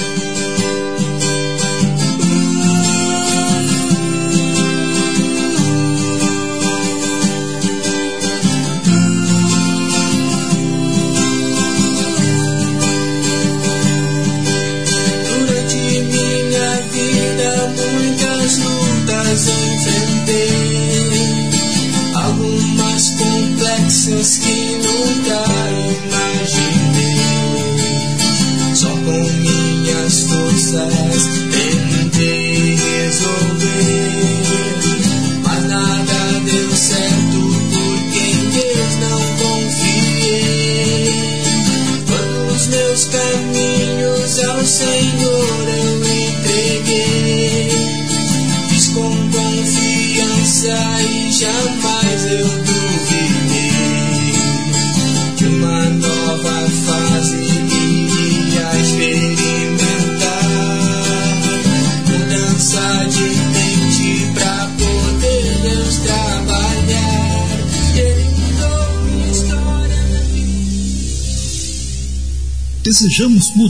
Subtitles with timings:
[0.00, 0.29] Desejamos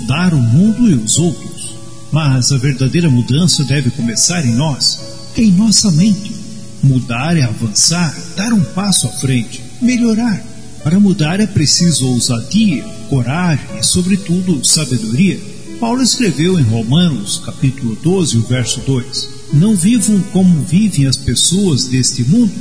[0.01, 1.75] mudar o mundo e os outros,
[2.11, 4.99] mas a verdadeira mudança deve começar em nós,
[5.37, 6.35] em nossa mente.
[6.83, 10.43] Mudar é avançar, dar um passo à frente, melhorar.
[10.83, 15.39] Para mudar é preciso ousadia, coragem e, sobretudo, sabedoria.
[15.79, 21.85] Paulo escreveu em Romanos, capítulo 12, o verso 2: Não vivam como vivem as pessoas
[21.85, 22.53] deste mundo,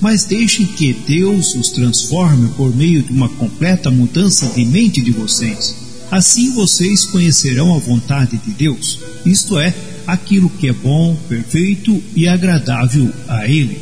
[0.00, 5.10] mas deixem que Deus os transforme por meio de uma completa mudança de mente de
[5.10, 5.83] vocês
[6.14, 9.74] Assim vocês conhecerão a vontade de Deus, isto é,
[10.06, 13.80] aquilo que é bom, perfeito e agradável a Ele.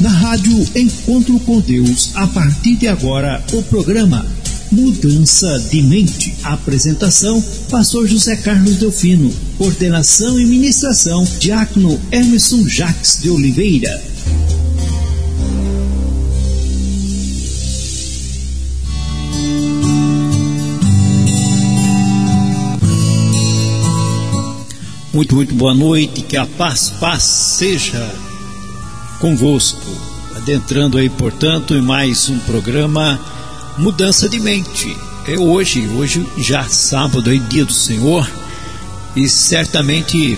[0.00, 4.24] Na rádio Encontro com Deus, a partir de agora, o programa
[4.72, 6.34] Mudança de Mente.
[6.42, 9.30] Apresentação: Pastor José Carlos Delfino.
[9.58, 14.13] Coordenação e ministração: Diácono Emerson Jacques de Oliveira.
[25.14, 28.12] Muito, muito boa noite, que a paz, paz seja
[29.20, 29.80] convosco.
[30.34, 33.20] Adentrando aí, portanto, em mais um programa
[33.78, 34.96] Mudança de Mente.
[35.28, 38.28] É hoje, hoje já sábado aí, dia do Senhor,
[39.14, 40.36] e certamente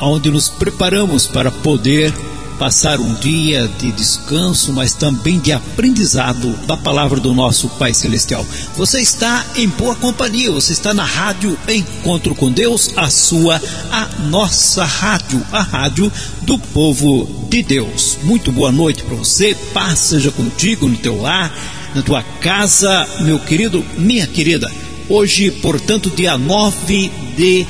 [0.00, 2.14] onde nos preparamos para poder
[2.58, 8.44] passar um dia de descanso, mas também de aprendizado da palavra do nosso Pai Celestial.
[8.76, 14.08] Você está em boa companhia, você está na rádio Encontro com Deus, a sua, a
[14.28, 18.18] nossa rádio, a rádio do povo de Deus.
[18.24, 21.54] Muito boa noite para você, paz seja contigo no teu lar,
[21.94, 24.70] na tua casa, meu querido, minha querida.
[25.08, 27.66] Hoje, portanto, dia 9 de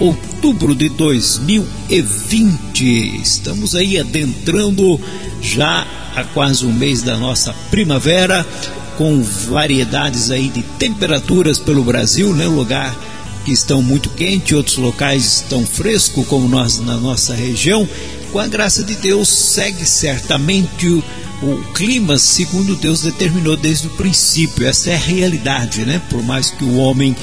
[0.00, 3.20] outubro de 2020.
[3.20, 5.00] Estamos aí adentrando
[5.40, 8.46] já há quase um mês da nossa primavera,
[8.96, 12.46] com variedades aí de temperaturas pelo Brasil, né?
[12.46, 12.96] Lugar
[13.44, 17.88] que estão muito quente, outros locais estão fresco, como nós na nossa região.
[18.30, 21.02] Com a graça de Deus, segue certamente o,
[21.42, 24.66] o clima segundo Deus determinou desde o princípio.
[24.66, 26.02] Essa é a realidade, né?
[26.10, 27.16] Por mais que o homem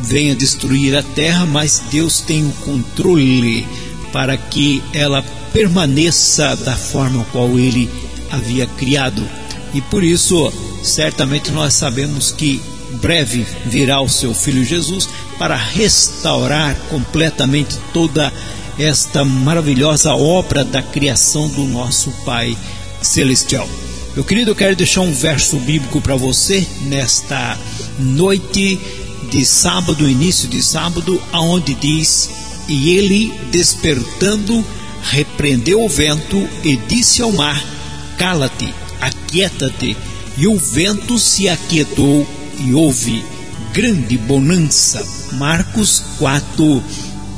[0.00, 3.66] venha destruir a terra, mas Deus tem o controle
[4.12, 7.90] para que ela permaneça da forma qual ele
[8.30, 9.26] havia criado.
[9.74, 10.52] E por isso,
[10.82, 12.60] certamente nós sabemos que
[13.00, 15.08] breve virá o seu filho Jesus
[15.38, 18.32] para restaurar completamente toda
[18.78, 22.56] esta maravilhosa obra da criação do nosso Pai
[23.02, 23.68] celestial.
[24.14, 27.58] Meu querido, eu quero deixar um verso bíblico para você nesta
[27.98, 28.80] noite
[29.26, 32.30] de sábado, início de sábado, aonde diz:
[32.68, 34.64] E ele, despertando,
[35.02, 37.62] repreendeu o vento e disse ao mar:
[38.18, 39.96] Cala-te, aquieta-te.
[40.38, 42.26] E o vento se aquietou
[42.58, 43.24] e houve
[43.72, 45.04] grande bonança.
[45.32, 46.82] Marcos 4,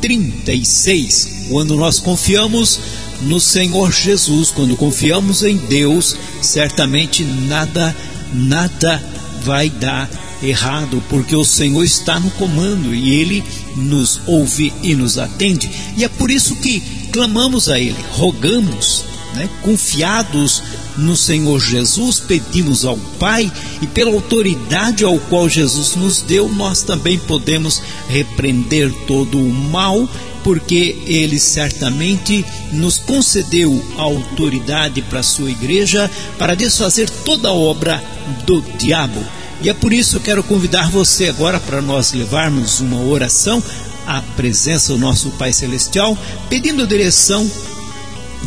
[0.00, 1.46] 36.
[1.50, 2.80] Quando nós confiamos
[3.22, 7.94] no Senhor Jesus, quando confiamos em Deus, certamente nada,
[8.32, 9.02] nada
[9.44, 10.08] vai dar
[10.42, 13.44] errado, porque o Senhor está no comando e Ele
[13.76, 15.70] nos ouve e nos atende.
[15.96, 16.80] E é por isso que
[17.12, 19.04] clamamos a Ele, rogamos,
[19.34, 20.62] né, confiados
[20.96, 23.50] no Senhor Jesus, pedimos ao Pai
[23.80, 30.08] e pela autoridade ao qual Jesus nos deu, nós também podemos repreender todo o mal,
[30.42, 37.54] porque Ele certamente nos concedeu a autoridade para a sua igreja para desfazer toda a
[37.54, 38.02] obra
[38.44, 39.24] do diabo.
[39.60, 43.62] E é por isso que eu quero convidar você agora para nós levarmos uma oração
[44.06, 46.16] à presença do nosso Pai Celestial,
[46.48, 47.50] pedindo a direção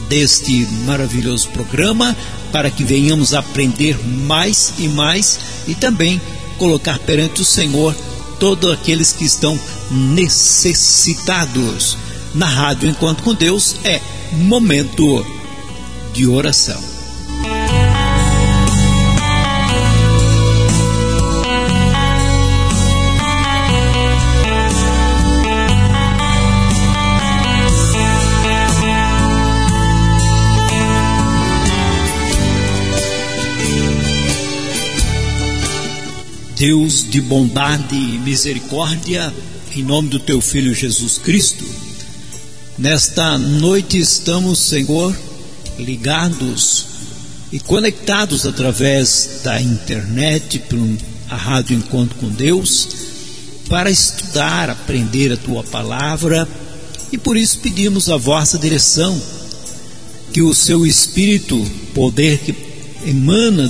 [0.07, 2.15] deste maravilhoso programa
[2.51, 6.21] para que venhamos aprender mais e mais e também
[6.57, 7.95] colocar perante o Senhor
[8.39, 9.59] todos aqueles que estão
[9.89, 11.97] necessitados.
[12.33, 13.99] Na Rádio Enquanto com Deus é
[14.31, 15.25] momento
[16.13, 16.90] de oração.
[36.61, 39.33] Deus de bondade e misericórdia,
[39.75, 41.65] em nome do teu Filho Jesus Cristo,
[42.77, 45.17] nesta noite estamos, Senhor,
[45.79, 46.85] ligados
[47.51, 52.89] e conectados através da internet, pela Rádio Encontro com Deus,
[53.67, 56.47] para estudar, aprender a tua palavra.
[57.11, 59.19] E por isso pedimos a vossa direção,
[60.31, 61.59] que o seu Espírito,
[61.95, 62.55] poder que
[63.03, 63.67] emana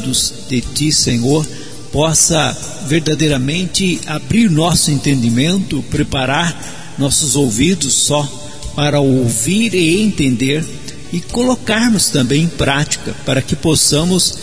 [0.49, 1.47] de ti, Senhor,
[1.91, 2.55] possa
[2.87, 8.23] verdadeiramente abrir nosso entendimento, preparar nossos ouvidos só
[8.75, 10.65] para ouvir e entender
[11.11, 14.33] e colocarmos também em prática para que possamos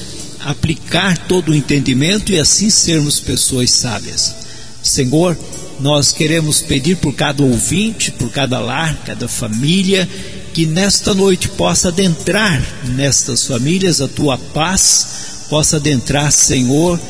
[0.41, 4.35] aplicar todo o entendimento e assim sermos pessoas sábias.
[4.83, 5.37] Senhor,
[5.81, 10.09] nós queremos pedir por cada ouvinte, por cada lar, cada família,
[10.53, 12.63] que nesta noite possa adentrar
[12.97, 17.01] nestas famílias a tua paz, possa adentrar, Senhor,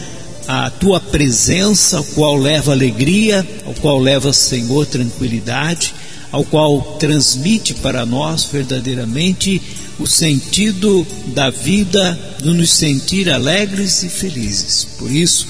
[0.49, 5.95] a tua presença, ao qual leva alegria, ao qual leva, Senhor, tranquilidade,
[6.33, 9.61] ao qual transmite para nós verdadeiramente
[9.99, 14.87] o sentido da vida, de nos sentir alegres e felizes.
[14.99, 15.47] Por isso,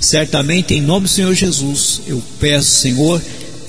[0.00, 3.20] certamente em nome do Senhor Jesus, eu peço, Senhor,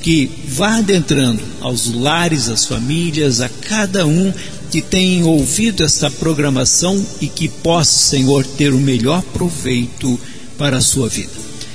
[0.03, 4.31] que vá adentrando aos lares, às famílias, a cada um
[4.69, 10.19] que tem ouvido esta programação e que possa, Senhor, ter o melhor proveito
[10.57, 11.31] para a sua vida.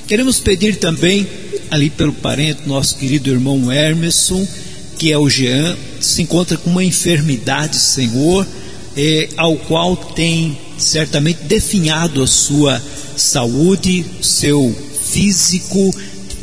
[0.06, 1.26] Queremos pedir também,
[1.70, 4.46] ali pelo parente, nosso querido irmão Hermeson,
[4.98, 8.46] que é o Jean, se encontra com uma enfermidade, Senhor,
[8.96, 12.82] eh, ao qual tem certamente definhado a sua
[13.16, 14.74] saúde, seu
[15.10, 15.94] físico,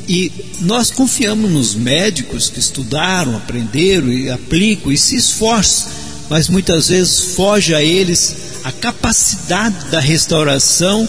[0.07, 0.31] e
[0.61, 5.87] nós confiamos nos médicos que estudaram, aprenderam e aplicam e se esforçam,
[6.29, 11.07] mas muitas vezes foge a eles a capacidade da restauração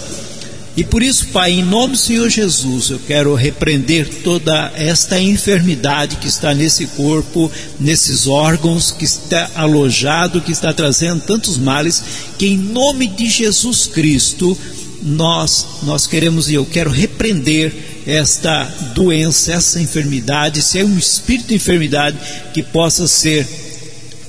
[0.80, 6.16] e por isso, Pai, em nome do Senhor Jesus, eu quero repreender toda esta enfermidade
[6.16, 12.02] que está nesse corpo, nesses órgãos, que está alojado, que está trazendo tantos males,
[12.38, 14.56] que em nome de Jesus Cristo,
[15.02, 17.74] nós, nós queremos e eu quero repreender
[18.06, 22.16] esta doença, essa enfermidade, se é um espírito de enfermidade
[22.54, 23.46] que possa ser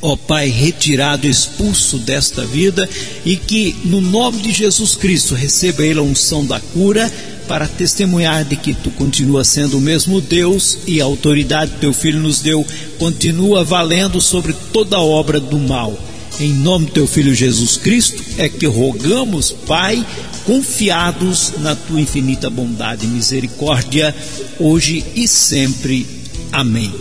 [0.02, 2.90] ó Pai, retirado, expulso desta vida
[3.26, 7.12] e que no nome de Jesus Cristo receba ele a unção da cura
[7.48, 11.94] para testemunhar de que tu continua sendo o mesmo Deus e a autoridade que teu
[11.94, 12.66] filho nos deu
[12.98, 15.98] continua valendo sobre toda obra do mal.
[16.40, 20.06] Em nome do teu filho Jesus Cristo é que rogamos, Pai,
[20.46, 24.16] confiados na tua infinita bondade e misericórdia,
[24.58, 26.08] hoje e sempre.
[26.52, 26.92] Amém.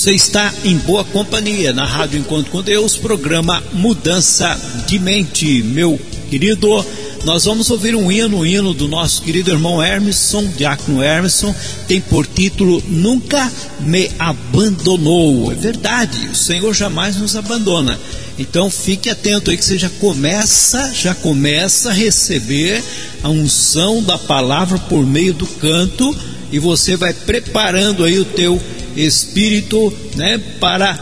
[0.00, 5.62] Você está em boa companhia na Rádio Encontro com Deus, programa Mudança de Mente.
[5.62, 6.86] Meu querido,
[7.26, 11.54] nós vamos ouvir um hino, um hino do nosso querido irmão Hermeson, Diácono Hermeson,
[11.86, 15.52] tem por título Nunca Me Abandonou.
[15.52, 18.00] É verdade, o Senhor jamais nos abandona.
[18.38, 22.82] Então fique atento aí que você já começa, já começa a receber
[23.22, 26.16] a unção da palavra por meio do canto
[26.52, 28.60] e você vai preparando aí o teu
[28.96, 30.98] espírito, né, para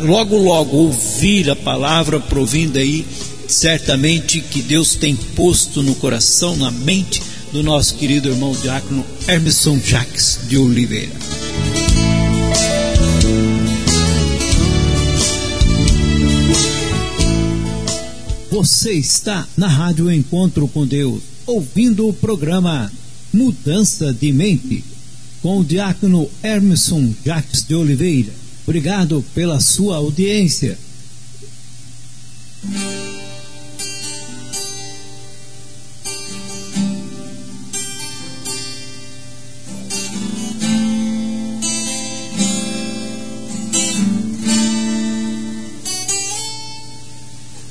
[0.00, 3.06] logo logo ouvir a palavra provinda aí,
[3.46, 7.22] certamente que Deus tem posto no coração, na mente
[7.52, 11.12] do nosso querido irmão diácono Hermeson Jacques de Oliveira.
[18.50, 22.92] Você está na Rádio Encontro com Deus, ouvindo o programa
[23.32, 24.84] Mudança de Mente,
[25.40, 28.32] com o diácono Emerson Jacques de Oliveira.
[28.64, 30.78] Obrigado pela sua audiência.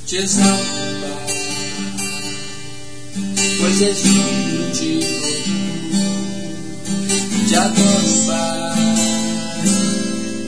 [0.06, 0.62] Te exalta,
[3.58, 5.11] pois és digno de
[7.52, 8.94] te adoro, Pai,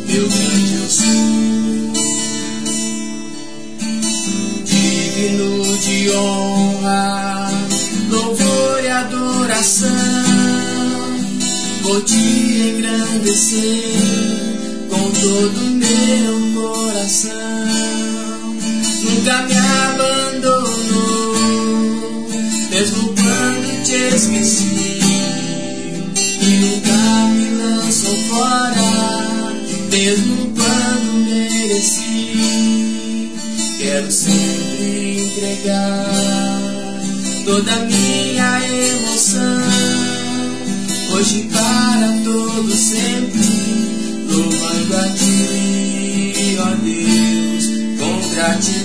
[0.08, 1.04] meu grande eu sou.
[4.64, 7.50] Digno de honra,
[8.08, 9.90] louvor e adoração,
[11.82, 13.82] vou te engrandecer
[14.88, 17.34] com todo o meu coração.
[19.02, 20.13] Nunca me abandonou,
[28.35, 29.55] fora,
[29.91, 32.33] mesmo quando mereci.
[33.79, 36.61] Quero sempre entregar
[37.45, 39.62] toda minha emoção,
[41.12, 43.41] hoje para todo sempre
[44.29, 47.64] louvando a ti, ó Deus,
[47.99, 48.84] com gratidão.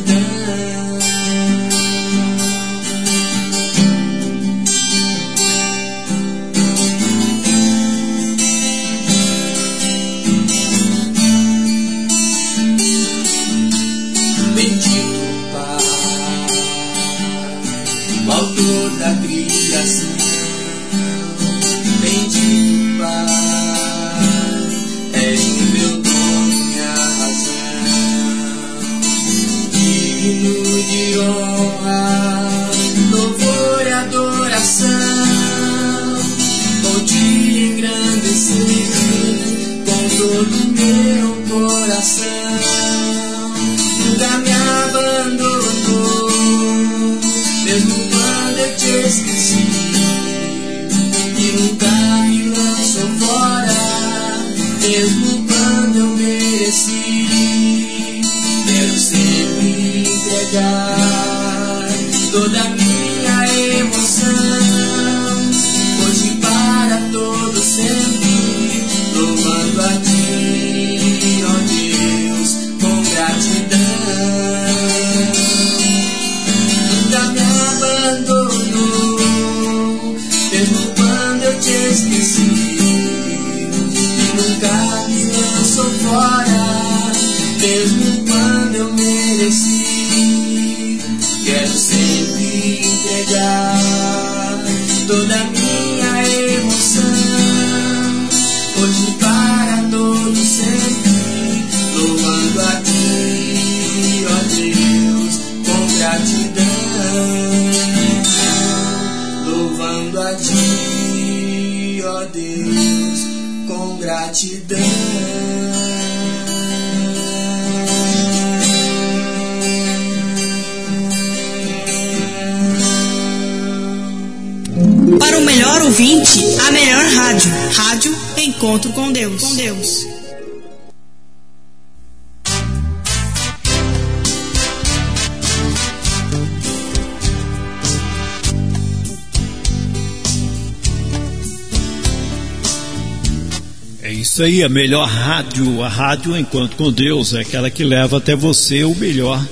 [144.39, 148.37] Isso aí, a melhor rádio, a rádio Encontro com Deus, é aquela que leva até
[148.37, 149.45] você o melhor,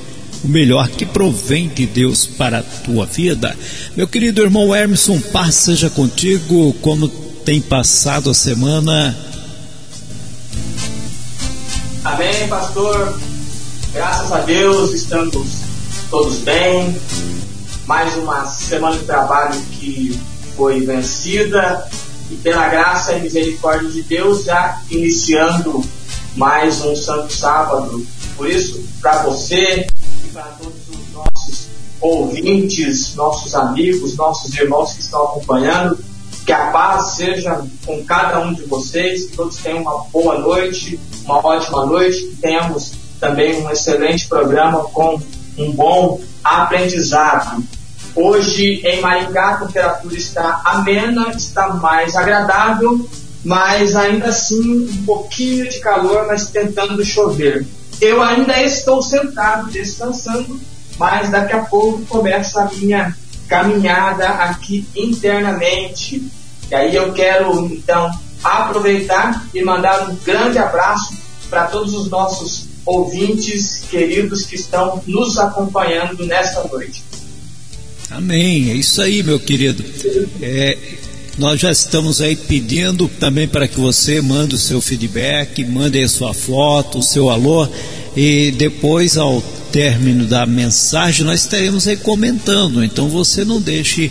[0.46, 3.54] o melhor que provém de Deus para a tua vida.
[3.98, 9.14] Meu querido irmão Emerson, paz seja contigo, como tem passado a semana.
[12.06, 13.20] Amém, pastor.
[13.94, 15.50] Graças a Deus estamos
[16.10, 16.96] todos bem.
[17.86, 20.18] Mais uma semana de trabalho que
[20.56, 21.86] foi vencida
[22.30, 25.84] e pela graça e misericórdia de Deus já iniciando
[26.36, 28.06] mais um santo sábado.
[28.36, 29.88] Por isso, para você
[30.26, 31.68] e para todos os nossos
[32.00, 35.98] ouvintes, nossos amigos, nossos irmãos que estão acompanhando,
[36.46, 41.00] que a paz seja com cada um de vocês, que todos tenham uma boa noite,
[41.26, 45.20] uma ótima noite, que tenhamos também um excelente programa com
[45.58, 47.64] um bom aprendizado.
[48.20, 53.08] Hoje em Maringá a temperatura está amena, está mais agradável,
[53.46, 57.64] mas ainda assim um pouquinho de calor, mas tentando chover.
[58.02, 60.60] Eu ainda estou sentado descansando,
[60.98, 63.16] mas daqui a pouco começa a minha
[63.48, 66.28] caminhada aqui internamente.
[66.72, 68.10] E aí eu quero então
[68.44, 71.14] aproveitar e mandar um grande abraço
[71.52, 77.07] para todos os nossos ouvintes queridos que estão nos acompanhando nesta noite.
[78.10, 79.84] Amém, é isso aí, meu querido.
[80.42, 80.78] É,
[81.38, 86.08] nós já estamos aí pedindo também para que você mande o seu feedback, mande a
[86.08, 87.68] sua foto, o seu alô,
[88.16, 89.42] e depois, ao
[89.74, 92.82] término da mensagem, nós estaremos aí comentando.
[92.82, 94.10] Então você não deixe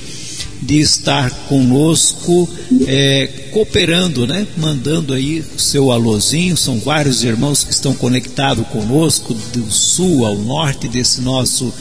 [0.61, 2.49] de estar conosco,
[2.87, 4.47] é, cooperando, né?
[4.59, 6.57] Mandando aí o seu alôzinho.
[6.57, 11.73] São vários irmãos que estão conectados conosco, do sul ao norte desse nosso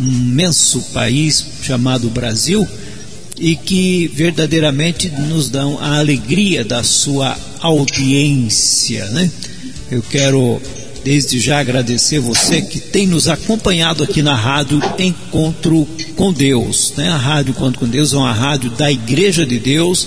[0.00, 2.66] imenso país chamado Brasil
[3.38, 9.30] e que verdadeiramente nos dão a alegria da sua audiência, né?
[9.90, 10.60] Eu quero
[11.02, 17.08] desde já agradecer você que tem nos acompanhado aqui na rádio Encontro com Deus, né?
[17.08, 20.06] A rádio Encontro com Deus é uma rádio da Igreja de Deus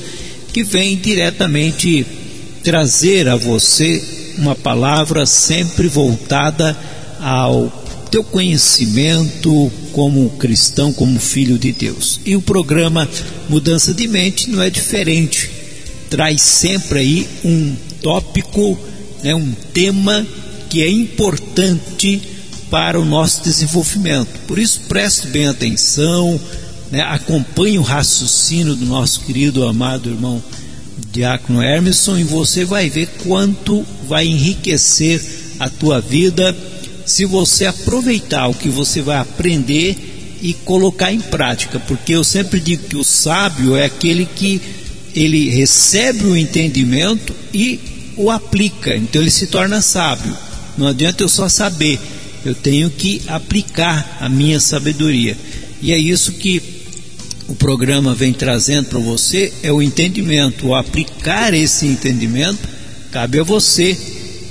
[0.54, 2.06] que vem diretamente
[2.64, 4.04] trazer a você
[4.38, 6.78] uma palavra sempre voltada
[7.20, 7.83] ao
[8.14, 12.20] teu conhecimento como cristão, como filho de Deus.
[12.24, 13.10] E o programa
[13.50, 15.50] Mudança de Mente não é diferente.
[16.12, 18.78] Traz sempre aí um tópico,
[19.24, 20.28] né, um tema
[20.70, 22.22] que é importante
[22.70, 24.30] para o nosso desenvolvimento.
[24.46, 26.40] Por isso, preste bem atenção,
[26.92, 30.40] né, acompanhe o raciocínio do nosso querido, amado irmão
[31.12, 35.20] Diácono Hermeson e você vai ver quanto vai enriquecer
[35.60, 36.56] a tua vida
[37.06, 42.60] se você aproveitar o que você vai aprender e colocar em prática, porque eu sempre
[42.60, 44.62] digo que o sábio é aquele que
[45.16, 47.80] ele recebe o entendimento e
[48.18, 50.36] o aplica, então ele se torna sábio.
[50.78, 52.00] Não adianta eu só saber,
[52.46, 55.38] eu tenho que aplicar a minha sabedoria.
[55.82, 56.62] E é isso que
[57.48, 62.68] o programa vem trazendo para você é o entendimento, o aplicar esse entendimento
[63.12, 63.98] cabe a você,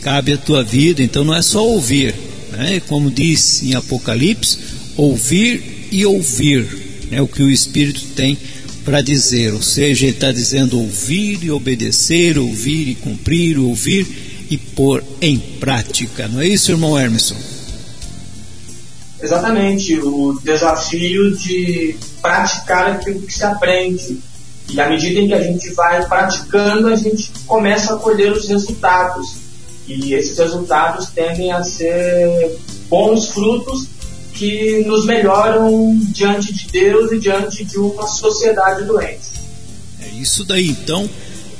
[0.02, 2.14] cabe à tua vida, então não é só ouvir,
[2.62, 2.80] né?
[2.80, 4.58] como diz em Apocalipse,
[4.96, 6.66] ouvir e ouvir
[7.10, 7.20] né?
[7.20, 8.38] o que o Espírito tem
[8.84, 9.52] para dizer.
[9.54, 15.38] Ou seja, ele está dizendo ouvir e obedecer, ouvir e cumprir, ouvir e pôr em
[15.38, 16.28] prática.
[16.28, 17.36] Não é isso, irmão Hermeson?
[19.22, 24.18] Exatamente, o desafio de praticar aquilo que se aprende.
[24.68, 28.48] E à medida em que a gente vai praticando, a gente começa a colher os
[28.48, 29.41] resultados.
[29.96, 33.86] E esses resultados tendem a ser bons frutos
[34.32, 39.32] que nos melhoram diante de Deus e diante de uma sociedade doente.
[40.00, 41.08] É isso daí, então,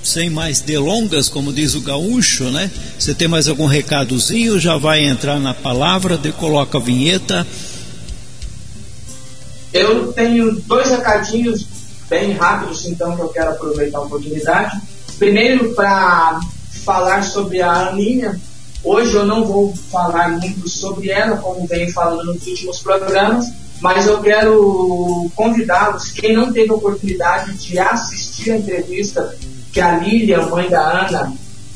[0.03, 2.71] sem mais delongas, como diz o gaúcho, né?
[2.99, 4.59] Você tem mais algum recadozinho?
[4.59, 7.47] Já vai entrar na palavra, de coloca a vinheta.
[9.73, 11.67] Eu tenho dois recadinhos
[12.09, 14.81] bem rápidos, então, que eu quero aproveitar a oportunidade.
[15.19, 16.41] Primeiro, para
[16.85, 18.41] falar sobre a Aninha.
[18.85, 23.47] Hoje eu não vou falar muito sobre ela, como venho falando nos últimos programas,
[23.81, 29.37] mas eu quero convidá-los, quem não teve a oportunidade de assistir a entrevista
[29.73, 31.33] que a Lília, mãe da Ana,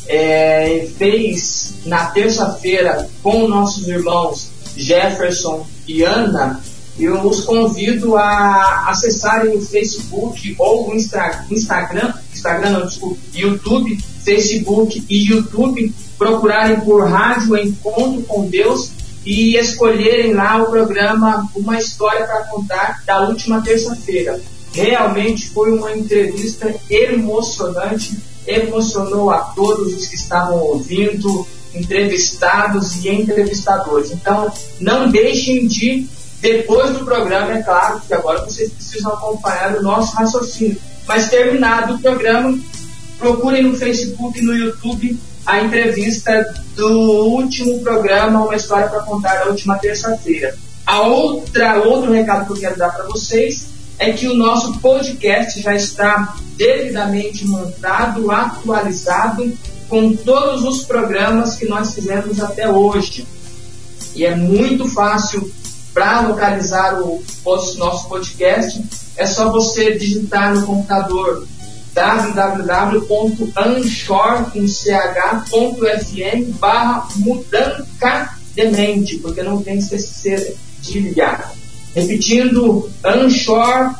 [0.07, 6.61] é, fez na terça-feira com nossos irmãos Jefferson e Ana,
[6.99, 15.07] eu os convido a acessarem o Facebook ou o Instagram, Instagram não, desculpa, YouTube, Facebook
[15.09, 18.91] e YouTube, procurarem por Rádio Encontro com Deus
[19.25, 24.41] e escolherem lá o programa Uma História para Contar da última terça-feira.
[24.73, 34.11] Realmente foi uma entrevista emocionante, emocionou a todos os que estavam ouvindo, entrevistados e entrevistadores.
[34.11, 36.07] Então, não deixem de
[36.41, 40.77] depois do programa, é claro, que agora vocês precisam acompanhar o nosso raciocínio.
[41.07, 42.59] Mas terminado o programa,
[43.18, 49.44] procurem no Facebook e no YouTube a entrevista do último programa, Uma História para Contar,
[49.44, 50.57] da última terça-feira.
[50.85, 53.66] A outra, outro recado que eu quero dar para vocês
[53.98, 59.52] é que o nosso podcast já está devidamente montado, atualizado,
[59.88, 63.26] com todos os programas que nós fizemos até hoje.
[64.14, 65.50] E é muito fácil
[65.94, 67.22] para localizar o
[67.79, 68.85] nosso podcast,
[69.16, 71.46] é só você digitar no computador
[71.97, 73.09] www.anchor.fm
[76.61, 81.55] barra mudanca de mente, porque não tem CC de ligar.
[81.95, 83.95] Repetindo, anchor.fm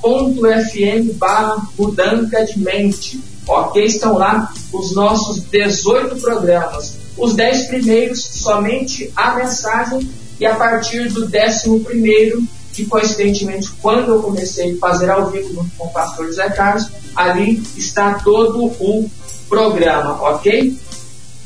[1.15, 3.19] barra mudanca de mente.
[3.49, 3.83] Ok?
[3.83, 6.99] Estão lá os nossos 18 programas.
[7.17, 10.07] Os 10 primeiros, somente a mensagem
[10.39, 12.43] e a partir do décimo primeiro,
[12.77, 16.87] que coincidentemente quando eu comecei a fazer ao vivo com o pastor José Carlos,
[17.17, 19.11] ali está todo o
[19.49, 20.77] programa, ok?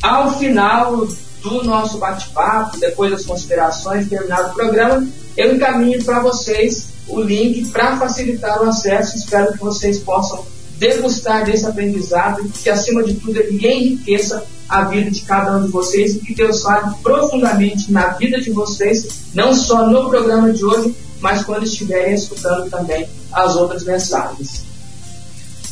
[0.02, 1.06] Ao final
[1.40, 7.68] do nosso bate-papo, depois das considerações, terminado o programa, eu encaminho para vocês o link
[7.68, 9.16] para facilitar o acesso.
[9.16, 10.44] Espero que vocês possam
[10.78, 15.68] degustar desse aprendizado, que acima de tudo ele enriqueça a vida de cada um de
[15.70, 20.64] vocês e que Deus fale profundamente na vida de vocês, não só no programa de
[20.64, 24.62] hoje, mas quando estiverem escutando também as outras mensagens.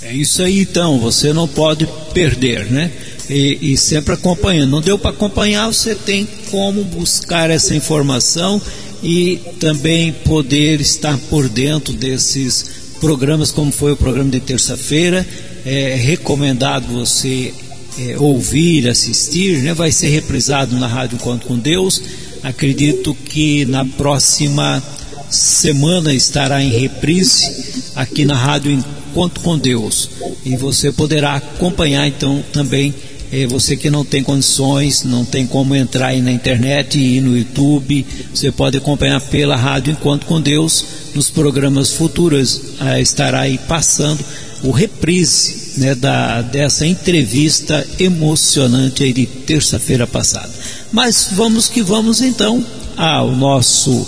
[0.02, 2.90] É isso aí então, você não pode perder, né?
[3.28, 4.70] E, e sempre acompanhando.
[4.70, 8.60] Não deu para acompanhar, você tem como buscar essa informação
[9.02, 12.64] e também poder estar por dentro desses
[13.00, 15.26] programas, como foi o programa de terça-feira.
[15.66, 17.52] É recomendado você
[17.98, 19.74] é, ouvir, assistir, né?
[19.74, 22.00] vai ser reprisado na Rádio Encontro com Deus.
[22.42, 24.82] Acredito que na próxima
[25.30, 30.08] semana estará em reprise aqui na Rádio Encontro com Deus.
[30.44, 32.94] E você poderá acompanhar então também.
[33.30, 37.36] É, você que não tem condições, não tem como entrar aí na internet e no
[37.36, 42.60] YouTube, você pode acompanhar pela Rádio Encontro com Deus nos programas futuros.
[42.80, 44.24] Ah, estará aí passando
[44.62, 50.50] o reprise né, da, dessa entrevista emocionante aí de terça-feira passada.
[50.90, 52.64] Mas vamos que vamos então
[52.96, 54.06] ao nosso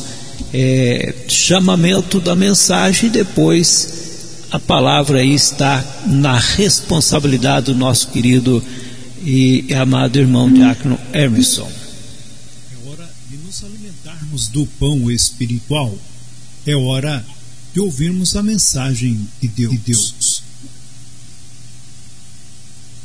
[0.52, 8.62] é, chamamento da mensagem e depois a palavra aí está na responsabilidade do nosso querido
[9.22, 11.70] e amado irmão Diácono Emerson.
[12.72, 15.96] É hora de nos alimentarmos do pão espiritual.
[16.66, 17.24] É hora
[17.72, 19.70] de ouvirmos a mensagem de Deus.
[19.72, 20.42] De Deus.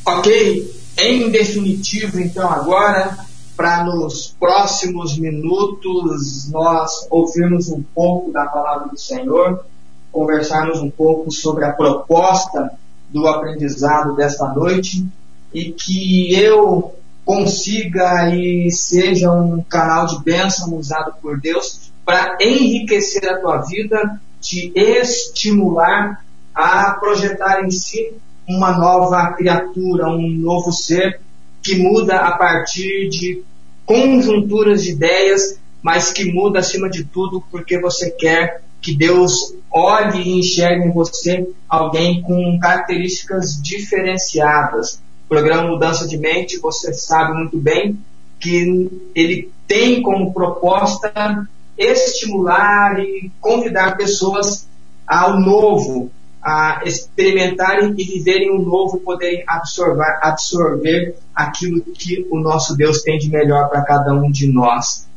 [0.03, 8.89] Ok, em definitivo, então, agora, para nos próximos minutos nós ouvirmos um pouco da palavra
[8.89, 9.65] do Senhor,
[10.11, 12.71] conversarmos um pouco sobre a proposta
[13.09, 15.05] do aprendizado desta noite
[15.53, 23.27] e que eu consiga e seja um canal de bênção usado por Deus para enriquecer
[23.27, 28.13] a tua vida, te estimular a projetar em si
[28.47, 31.19] uma nova criatura, um novo ser
[31.65, 33.43] que muda a partir de
[33.87, 40.21] conjunturas de ideias, mas que muda acima de tudo porque você quer que Deus olhe
[40.21, 45.01] e enxergue em você alguém com características diferenciadas.
[45.25, 47.97] O programa Mudança de Mente, você sabe muito bem
[48.39, 54.67] que ele tem como proposta estimular e convidar pessoas
[55.07, 56.11] ao novo,
[56.45, 63.17] a experimentarem e viverem o novo, poderem absorver, absorver aquilo que o nosso Deus tem
[63.17, 65.07] de melhor para cada um de nós.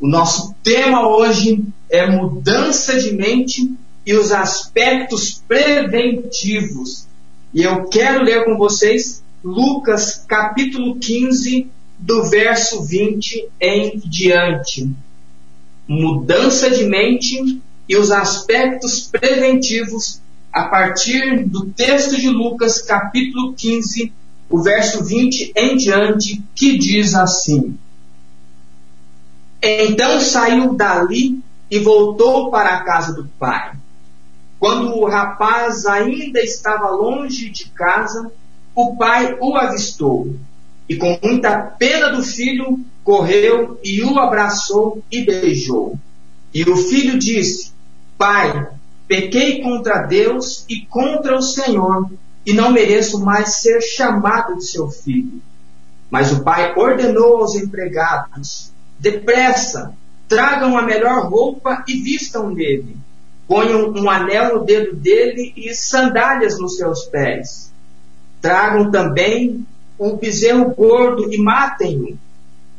[0.00, 3.74] O nosso tema hoje é mudança de mente
[4.06, 7.08] e os aspectos preventivos.
[7.52, 11.68] E eu quero ler com vocês Lucas capítulo 15,
[11.98, 14.88] do verso 20 em diante.
[15.88, 20.20] Mudança de mente e os aspectos preventivos
[20.56, 24.10] a partir do texto de Lucas, capítulo 15,
[24.48, 27.78] o verso 20 em diante, que diz assim:
[29.62, 33.76] Então saiu dali e voltou para a casa do pai.
[34.58, 38.32] Quando o rapaz ainda estava longe de casa,
[38.74, 40.36] o pai o avistou
[40.88, 45.98] e, com muita pena do filho, correu e o abraçou e beijou.
[46.54, 47.72] E o filho disse:
[48.16, 48.70] Pai,
[49.08, 52.10] Pequei contra Deus e contra o Senhor,
[52.44, 55.40] e não mereço mais ser chamado de seu filho.
[56.10, 59.94] Mas o pai ordenou aos empregados: Depressa,
[60.28, 62.96] tragam a melhor roupa e vistam nele.
[63.46, 67.72] Ponham um anel no dedo dele e sandálias nos seus pés.
[68.40, 69.64] Tragam também
[69.98, 72.18] um bezerro gordo e matem-no.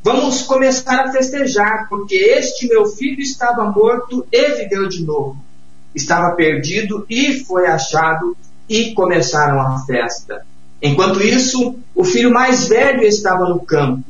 [0.03, 5.46] Vamos começar a festejar, porque este meu filho estava morto e viveu de novo
[5.97, 8.37] estava perdido e foi achado
[8.69, 10.45] e começaram a festa.
[10.81, 14.03] Enquanto isso, o filho mais velho estava no campo.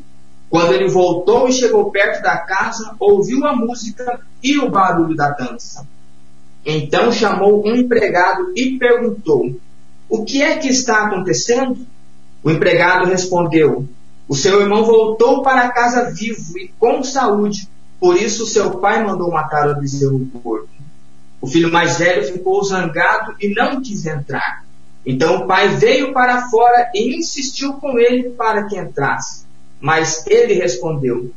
[0.50, 5.32] Quando ele voltou e chegou perto da casa, ouviu a música e o barulho da
[5.32, 5.86] dança.
[6.66, 9.56] Então chamou um empregado e perguntou:
[10.10, 11.78] O que é que está acontecendo?
[12.44, 13.88] O empregado respondeu:
[14.28, 17.68] O seu irmão voltou para casa vivo e com saúde,
[18.00, 20.77] por isso seu pai mandou matar o bezerro gordo.
[21.48, 24.66] O filho mais velho ficou zangado e não quis entrar.
[25.06, 29.46] Então o pai veio para fora e insistiu com ele para que entrasse.
[29.80, 31.32] Mas ele respondeu: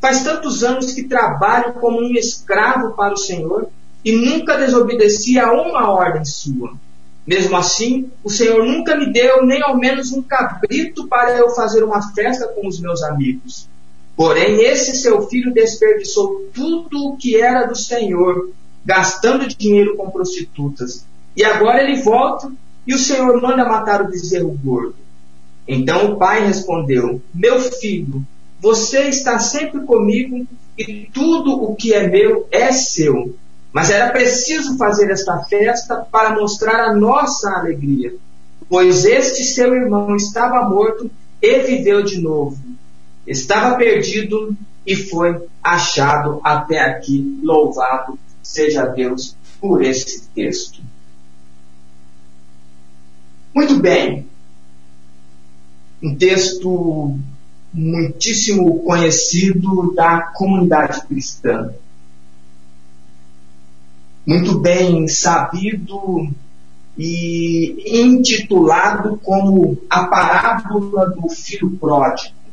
[0.00, 3.68] Faz tantos anos que trabalho como um escravo para o Senhor
[4.04, 6.74] e nunca desobedeci a uma ordem sua.
[7.24, 11.84] Mesmo assim, o Senhor nunca me deu nem ao menos um cabrito para eu fazer
[11.84, 13.68] uma festa com os meus amigos.
[14.16, 18.52] Porém, esse seu filho desperdiçou tudo o que era do Senhor
[18.84, 21.06] gastando dinheiro com prostitutas.
[21.36, 22.52] E agora ele volta
[22.86, 24.96] e o Senhor manda matar o bezerro gordo.
[25.66, 28.24] Então o pai respondeu: Meu filho,
[28.60, 33.34] você está sempre comigo e tudo o que é meu é seu.
[33.72, 38.14] Mas era preciso fazer esta festa para mostrar a nossa alegria,
[38.68, 41.10] pois este seu irmão estava morto
[41.42, 42.56] e viveu de novo.
[43.26, 44.54] Estava perdido
[44.86, 47.40] e foi achado até aqui.
[47.42, 50.80] Louvado seja Deus por esse texto.
[53.54, 54.28] Muito bem.
[56.02, 57.18] Um texto
[57.72, 61.72] muitíssimo conhecido da comunidade cristã.
[64.26, 66.28] Muito bem sabido
[66.96, 72.43] e intitulado como a parábola do filho pródigo.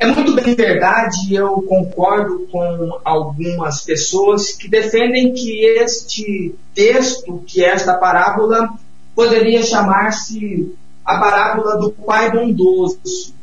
[0.00, 7.64] É muito bem verdade, eu concordo com algumas pessoas que defendem que este texto, que
[7.64, 8.68] esta parábola,
[9.12, 10.72] poderia chamar-se
[11.04, 13.34] a parábola do pai bondoso.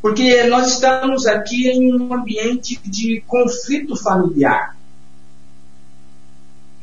[0.00, 4.76] Porque nós estamos aqui em um ambiente de conflito familiar.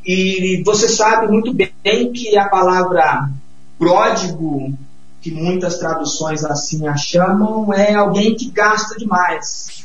[0.05, 3.29] E você sabe muito bem que a palavra
[3.77, 4.73] pródigo
[5.21, 9.83] que muitas traduções assim a chamam, é alguém que gasta demais.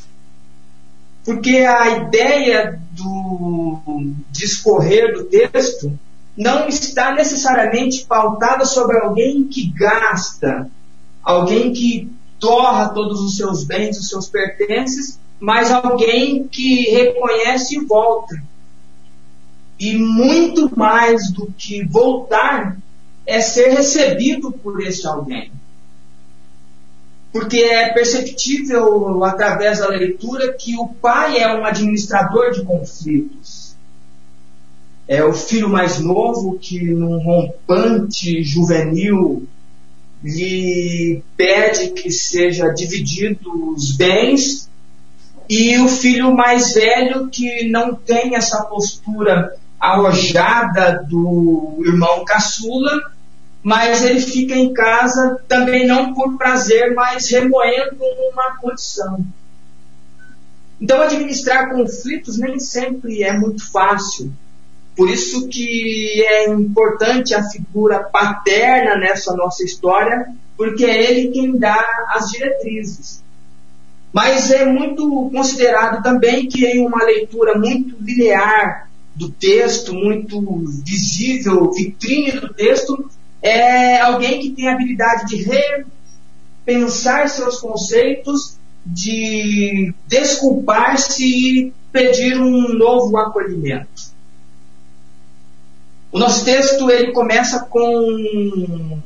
[1.24, 5.98] Porque a ideia do discorrer do texto
[6.36, 10.70] não está necessariamente pautada sobre alguém que gasta,
[11.22, 17.84] alguém que torra todos os seus bens, os seus pertences, mas alguém que reconhece e
[17.84, 18.36] volta.
[19.78, 22.76] E muito mais do que voltar,
[23.26, 25.50] é ser recebido por esse alguém.
[27.32, 33.74] Porque é perceptível através da leitura que o pai é um administrador de conflitos.
[35.06, 39.46] É o filho mais novo que, num rompante juvenil,
[40.22, 44.70] lhe pede que seja dividido os bens,
[45.48, 53.12] e o filho mais velho que não tem essa postura arrojada do irmão caçula,
[53.64, 57.96] mas ele fica em casa também não por prazer, mas remoendo
[58.30, 59.24] uma condição.
[60.78, 64.30] Então, administrar conflitos nem sempre é muito fácil.
[64.94, 71.56] Por isso que é importante a figura paterna nessa nossa história, porque é ele quem
[71.56, 73.24] dá as diretrizes.
[74.12, 80.38] Mas é muito considerado também que em uma leitura muito linear do texto, muito
[80.84, 83.10] visível, vitrine do texto,
[83.44, 85.46] é alguém que tem a habilidade de
[86.64, 94.14] repensar seus conceitos, de desculpar-se e pedir um novo acolhimento.
[96.10, 99.02] O nosso texto ele começa com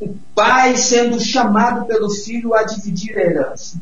[0.00, 3.80] o pai sendo chamado pelo filho a dividir a herança.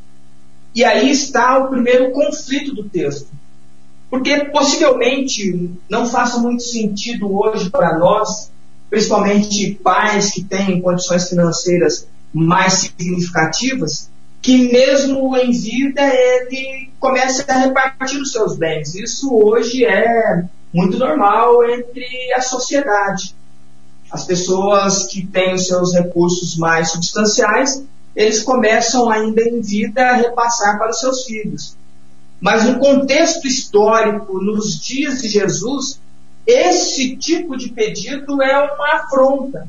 [0.74, 3.28] E aí está o primeiro conflito do texto.
[4.10, 8.52] Porque possivelmente não faça muito sentido hoje para nós
[8.94, 14.09] principalmente pais que têm condições financeiras mais significativas,
[14.40, 18.94] que mesmo em vida ele começa a repartir os seus bens.
[18.94, 23.35] Isso hoje é muito normal entre a sociedade.
[24.12, 27.83] As pessoas que têm os seus recursos mais substanciais,
[28.14, 31.76] eles começam ainda em vida a repassar para os seus filhos.
[32.40, 35.98] Mas no contexto histórico, nos dias de Jesus,
[36.46, 39.66] esse tipo de pedido é uma afronta.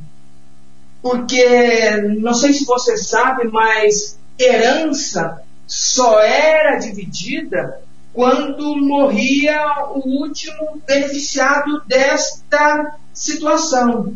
[1.02, 9.62] Porque, não sei se você sabe, mas herança só era dividida quando morria
[9.94, 14.16] o último beneficiado desta situação.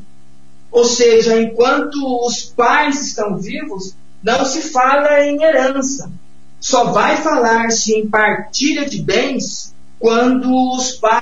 [0.72, 1.96] Ou seja, enquanto
[2.26, 6.12] os pais estão vivos, não se fala em herança.
[6.60, 11.19] Só vai falar-se em partilha de bens quando os pais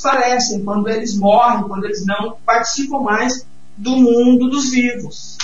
[0.00, 5.38] falecem, quando eles morrem, quando eles não participam mais do mundo dos vivos.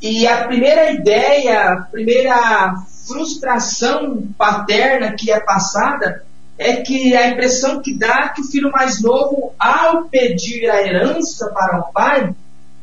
[0.00, 2.74] E a primeira ideia, a primeira
[3.06, 6.24] frustração paterna que é passada
[6.56, 11.50] é que a impressão que dá que o filho mais novo, ao pedir a herança
[11.50, 12.34] para o pai,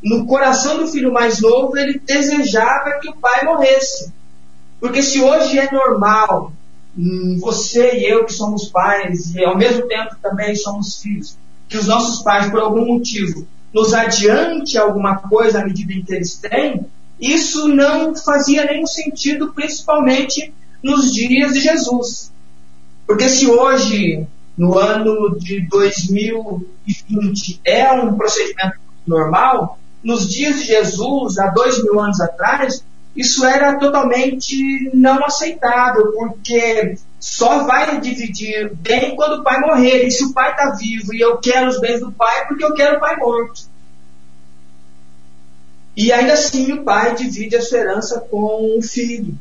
[0.04, 4.12] no coração do filho mais novo ele desejava que o pai morresse.
[4.80, 6.52] Porque se hoje é normal
[7.40, 11.38] você e eu que somos pais e ao mesmo tempo também somos filhos,
[11.70, 16.14] que os nossos pais, por algum motivo, nos adiante alguma coisa à medida em que
[16.14, 16.86] eles têm,
[17.20, 22.32] isso não fazia nenhum sentido, principalmente nos dias de Jesus.
[23.06, 24.26] Porque se hoje
[24.58, 32.00] no ano de 2020 é um procedimento normal, nos dias de Jesus, há dois mil
[32.00, 32.84] anos atrás,
[33.18, 40.06] isso era totalmente não aceitável, porque só vai dividir bem quando o pai morrer.
[40.06, 42.76] E se o pai está vivo e eu quero os bens do pai, porque eu
[42.76, 43.64] quero o pai morto.
[45.96, 49.34] E ainda assim o pai divide a sua herança com o filho.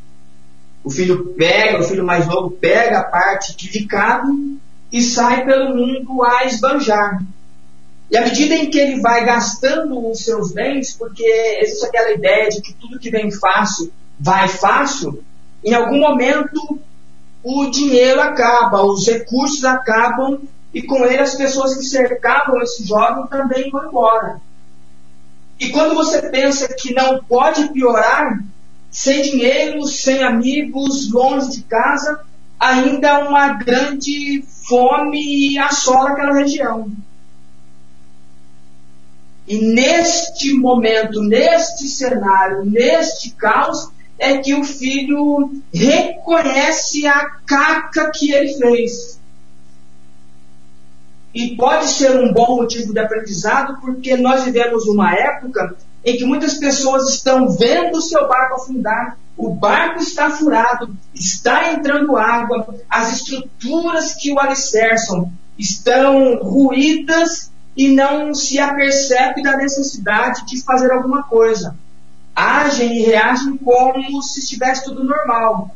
[0.82, 4.58] O filho pega, o filho mais novo pega a parte que lhe cabe
[4.90, 7.22] e sai pelo mundo a esbanjar.
[8.10, 11.24] E à medida em que ele vai gastando os seus bens, porque
[11.60, 15.22] existe aquela ideia de que tudo que vem fácil vai fácil,
[15.64, 16.80] em algum momento
[17.42, 20.40] o dinheiro acaba, os recursos acabam
[20.72, 24.40] e com ele as pessoas que cercavam esse jovem também vão embora.
[25.58, 28.40] E quando você pensa que não pode piorar,
[28.90, 32.20] sem dinheiro, sem amigos, longe de casa,
[32.58, 36.90] ainda uma grande fome assola aquela região.
[39.46, 48.32] E neste momento, neste cenário, neste caos, é que o filho reconhece a caca que
[48.32, 49.20] ele fez.
[51.34, 56.24] E pode ser um bom motivo de aprendizado, porque nós vivemos uma época em que
[56.24, 62.74] muitas pessoas estão vendo o seu barco afundar, o barco está furado, está entrando água,
[62.88, 70.90] as estruturas que o alicerçam estão ruídas e não se apercebe da necessidade de fazer
[70.90, 71.76] alguma coisa.
[72.34, 75.74] Agem e reagem como se estivesse tudo normal.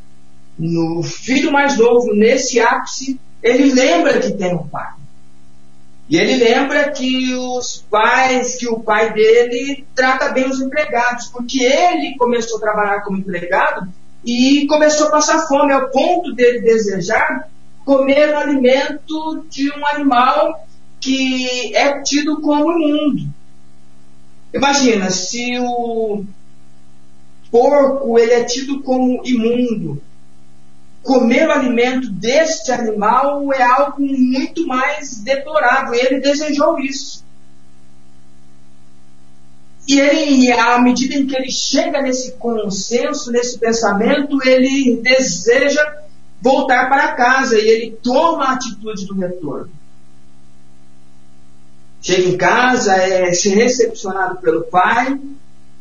[0.58, 4.92] No filho mais novo, nesse ápice, ele lembra que tem um pai.
[6.08, 11.62] E ele lembra que os pais, que o pai dele trata bem os empregados, porque
[11.62, 13.88] ele começou a trabalhar como empregado
[14.24, 17.48] e começou a passar fome ao ponto dele desejar
[17.84, 20.66] comer o alimento de um animal
[21.00, 23.32] que é tido como imundo.
[24.52, 26.24] Imagina, se o
[27.50, 30.02] porco ele é tido como imundo,
[31.02, 35.94] comer o alimento deste animal é algo muito mais deplorável.
[35.94, 37.24] Ele desejou isso.
[39.88, 45.82] E ele, à medida em que ele chega nesse consenso, nesse pensamento, ele deseja
[46.40, 49.79] voltar para casa e ele toma a atitude do retorno
[52.00, 55.18] chega em casa, é ser recepcionado pelo pai,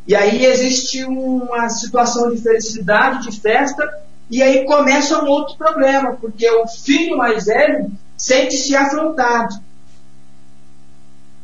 [0.07, 3.87] e aí existe uma situação de felicidade, de festa,
[4.29, 9.55] e aí começa um outro problema, porque o filho mais velho sente-se afrontado.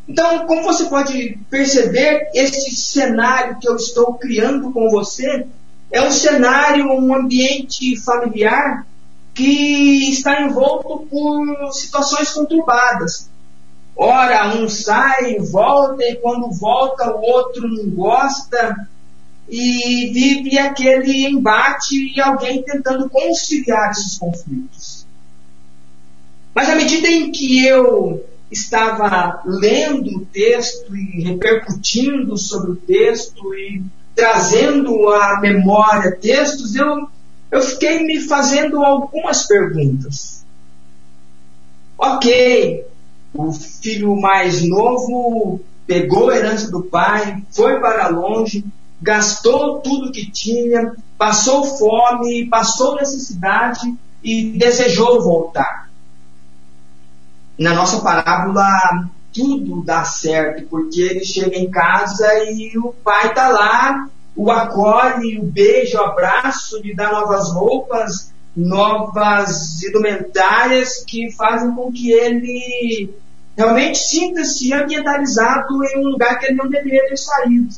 [0.07, 5.47] Então, como você pode perceber, esse cenário que eu estou criando com você
[5.91, 8.85] é um cenário, um ambiente familiar
[9.33, 13.29] que está envolto por situações conturbadas.
[13.95, 18.87] Ora, um sai, volta, e quando volta o outro não gosta,
[19.47, 25.05] e vive aquele embate e alguém tentando conciliar esses conflitos.
[26.53, 33.53] Mas à medida em que eu estava lendo o texto e repercutindo sobre o texto
[33.53, 33.83] e
[34.15, 37.07] trazendo à memória textos, eu,
[37.51, 40.45] eu fiquei me fazendo algumas perguntas.
[41.97, 42.85] Ok,
[43.37, 48.65] o filho mais novo pegou a herança do pai, foi para longe,
[49.01, 53.93] gastou tudo que tinha, passou fome, passou necessidade
[54.23, 55.89] e desejou voltar.
[57.57, 63.49] Na nossa parábola, tudo dá certo, porque ele chega em casa e o pai está
[63.49, 71.71] lá, o acolhe, o beija, o abraço, lhe dá novas roupas, novas indumentárias que fazem
[71.75, 73.13] com que ele
[73.55, 77.73] realmente sinta-se ambientalizado em um lugar que ele não deveria ter saído.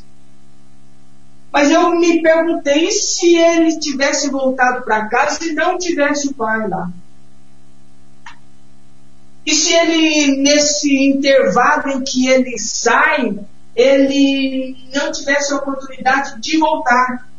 [1.51, 6.67] Mas eu me perguntei se ele tivesse voltado para casa e não tivesse o pai
[6.67, 6.89] lá.
[9.45, 13.39] E se ele, nesse intervalo em que ele sai,
[13.73, 17.29] ele não tivesse a oportunidade de voltar.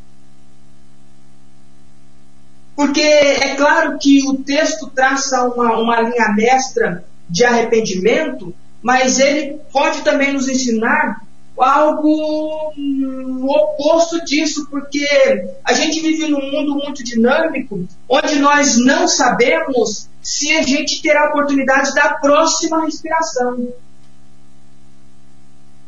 [2.75, 9.61] Porque é claro que o texto traça uma, uma linha mestra de arrependimento, mas ele
[9.73, 11.21] pode também nos ensinar
[11.57, 12.73] algo
[13.47, 15.07] oposto disso, porque
[15.65, 21.27] a gente vive num mundo muito dinâmico, onde nós não sabemos se a gente terá
[21.27, 23.69] a oportunidade da próxima respiração.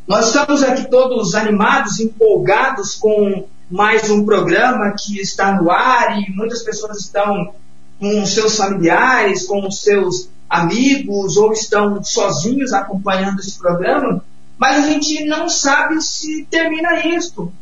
[0.09, 6.33] Nós estamos aqui todos animados, empolgados com mais um programa que está no ar e
[6.33, 7.55] muitas pessoas estão
[8.01, 14.25] com seus familiares, com seus amigos ou estão sozinhos acompanhando esse programa,
[14.59, 17.53] mas a gente não sabe se termina isso.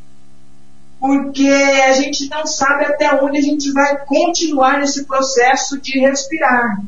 [0.98, 6.80] Porque a gente não sabe até onde a gente vai continuar nesse processo de respirar.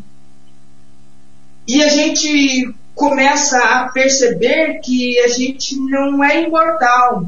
[1.68, 7.26] E a gente começa a perceber que a gente não é imortal.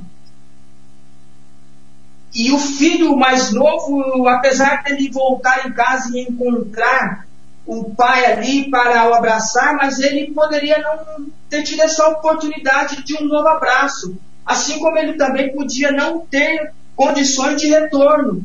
[2.35, 7.27] E o filho mais novo, apesar dele voltar em casa e encontrar
[7.67, 13.15] o pai ali para o abraçar, mas ele poderia não ter tido essa oportunidade de
[13.17, 14.17] um novo abraço.
[14.45, 18.45] Assim como ele também podia não ter condições de retorno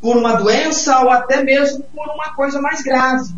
[0.00, 3.32] por uma doença ou até mesmo por uma coisa mais grave.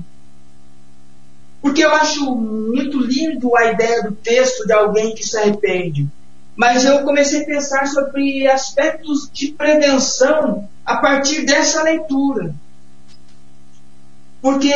[1.61, 6.09] Porque eu acho muito lindo a ideia do texto de alguém que se arrepende.
[6.57, 12.55] Mas eu comecei a pensar sobre aspectos de prevenção a partir dessa leitura.
[14.45, 14.69] Porque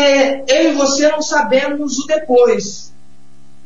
[0.48, 2.90] eu e você não sabemos o depois.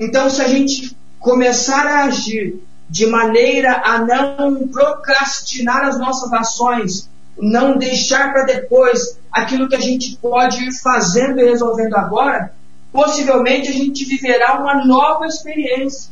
[0.01, 7.09] Então, se a gente começar a agir de maneira a não procrastinar as nossas ações,
[7.39, 12.53] não deixar para depois aquilo que a gente pode ir fazendo e resolvendo agora,
[12.91, 16.11] possivelmente a gente viverá uma nova experiência.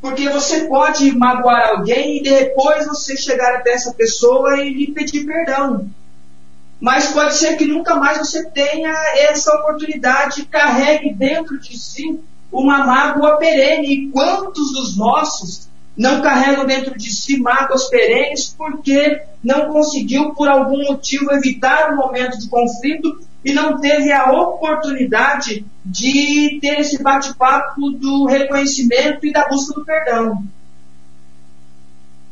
[0.00, 5.26] Porque você pode magoar alguém e depois você chegar até essa pessoa e lhe pedir
[5.26, 5.86] perdão.
[6.80, 12.20] Mas pode ser que nunca mais você tenha essa oportunidade, carregue dentro de si
[12.52, 13.86] uma mágoa perene.
[13.86, 20.48] E quantos dos nossos não carregam dentro de si mágoas perenes porque não conseguiu, por
[20.48, 27.02] algum motivo, evitar um momento de conflito e não teve a oportunidade de ter esse
[27.02, 30.42] bate-papo do reconhecimento e da busca do perdão.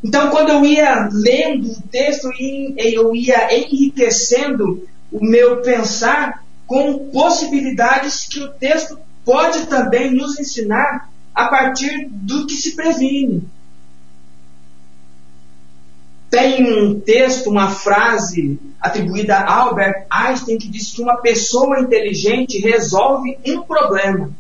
[0.07, 2.30] Então, quando eu ia lendo o texto,
[2.76, 11.11] eu ia enriquecendo o meu pensar com possibilidades que o texto pode também nos ensinar
[11.34, 13.48] a partir do que se previne.
[16.30, 22.61] Tem um texto, uma frase atribuída a Albert Einstein que diz que uma pessoa inteligente
[22.61, 24.30] resolve um problema,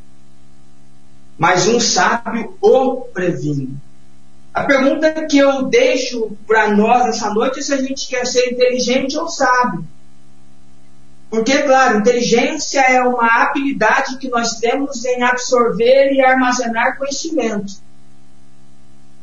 [1.36, 3.84] mas um sábio o previne.
[4.56, 8.52] A pergunta que eu deixo para nós essa noite é se a gente quer ser
[8.52, 9.84] inteligente ou sábio.
[11.28, 17.74] Porque, claro, inteligência é uma habilidade que nós temos em absorver e armazenar conhecimento.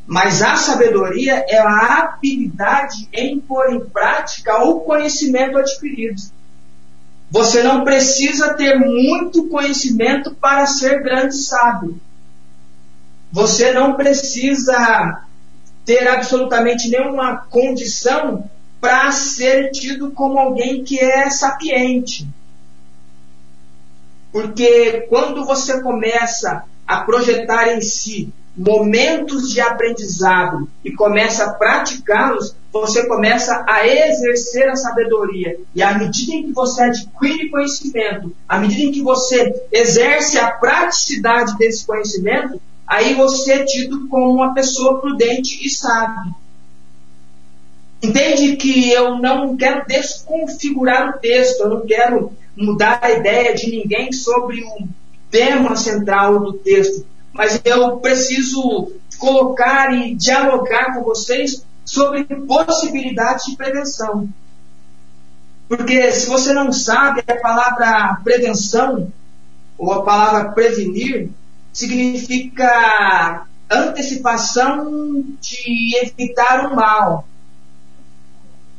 [0.05, 6.21] Mas a sabedoria é a habilidade em pôr em prática o conhecimento adquirido.
[7.31, 11.99] Você não precisa ter muito conhecimento para ser grande sábio.
[13.31, 15.22] Você não precisa
[15.85, 22.27] ter absolutamente nenhuma condição para ser tido como alguém que é sapiente.
[24.31, 32.55] Porque quando você começa a projetar em si momentos de aprendizado e começa a praticá-los,
[32.71, 35.59] você começa a exercer a sabedoria.
[35.73, 40.51] E à medida em que você adquire conhecimento, à medida em que você exerce a
[40.51, 46.33] praticidade desse conhecimento, aí você é tido como uma pessoa prudente e sábia.
[48.01, 53.71] Entende que eu não quero desconfigurar o texto, eu não quero mudar a ideia de
[53.71, 54.87] ninguém sobre o
[55.31, 63.55] tema central do texto, mas eu preciso colocar e dialogar com vocês sobre possibilidades de
[63.55, 64.29] prevenção.
[65.67, 69.11] Porque se você não sabe, a palavra prevenção
[69.77, 71.29] ou a palavra prevenir
[71.73, 77.27] significa antecipação de evitar o mal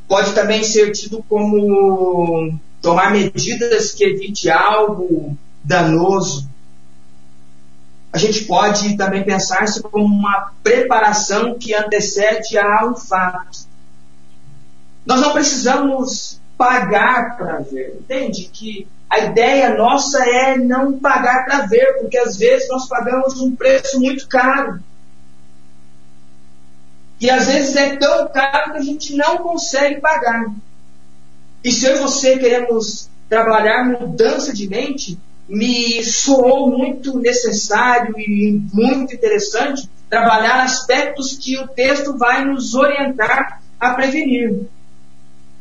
[0.09, 6.49] pode também ser tido como tomar medidas que evite algo danoso.
[8.13, 13.67] A gente pode também pensar-se como uma preparação que antecede a um fato.
[15.05, 18.49] Nós não precisamos pagar para ver, entende?
[18.53, 23.55] Que a ideia nossa é não pagar para ver, porque às vezes nós pagamos um
[23.55, 24.81] preço muito caro
[27.19, 30.45] que às vezes é tão caro que a gente não consegue pagar.
[31.62, 38.61] E se eu e você queremos trabalhar mudança de mente, me soou muito necessário e
[38.73, 44.67] muito interessante trabalhar aspectos que o texto vai nos orientar a prevenir.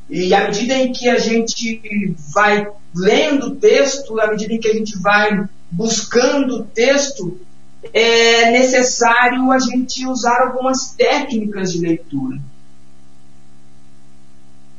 [0.10, 4.68] E à medida em que a gente vai lendo o texto, à medida em que
[4.68, 7.39] a gente vai buscando o texto,
[7.91, 12.38] é necessário a gente usar algumas técnicas de leitura.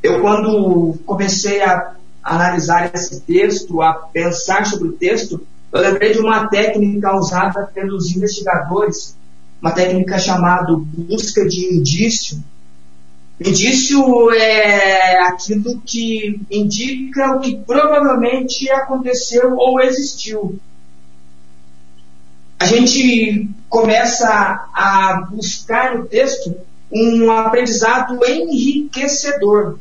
[0.03, 6.21] Eu, quando comecei a analisar esse texto, a pensar sobre o texto, eu lembrei de
[6.21, 9.17] uma técnica usada pelos investigadores,
[9.61, 12.43] uma técnica chamada busca de indício.
[13.41, 20.59] Indício é aquilo que indica o que provavelmente aconteceu ou existiu.
[22.61, 24.29] A gente começa
[24.73, 26.55] a buscar no texto
[26.91, 29.79] um aprendizado enriquecedor.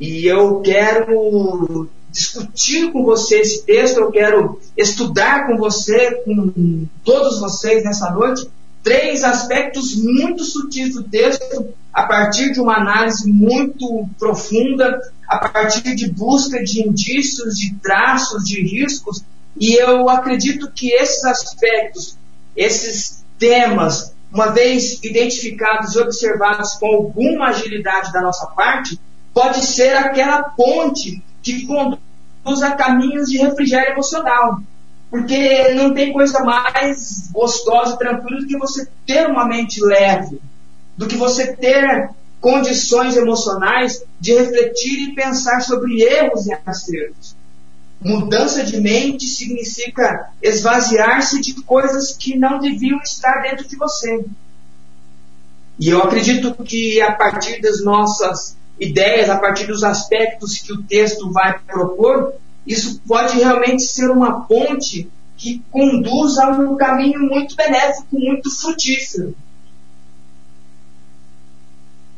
[0.00, 7.40] E eu quero discutir com você esse texto, eu quero estudar com você, com todos
[7.40, 8.48] vocês nessa noite,
[8.84, 15.94] três aspectos muito sutis do texto, a partir de uma análise muito profunda, a partir
[15.94, 19.24] de busca de indícios, de traços, de riscos,
[19.58, 22.18] e eu acredito que esses aspectos,
[22.54, 29.00] esses temas, uma vez identificados e observados com alguma agilidade da nossa parte,
[29.32, 34.60] pode ser aquela ponte que conduz a caminhos de refrigério emocional.
[35.10, 40.40] Porque não tem coisa mais gostosa e tranquila do que você ter uma mente leve,
[40.96, 47.36] do que você ter condições emocionais de refletir e pensar sobre erros e acertos.
[48.00, 54.26] Mudança de mente significa esvaziar-se de coisas que não deviam estar dentro de você.
[55.78, 60.82] E eu acredito que a partir das nossas ideias, a partir dos aspectos que o
[60.82, 62.34] texto vai propor,
[62.66, 69.34] isso pode realmente ser uma ponte que conduz a um caminho muito benéfico, muito frutífero.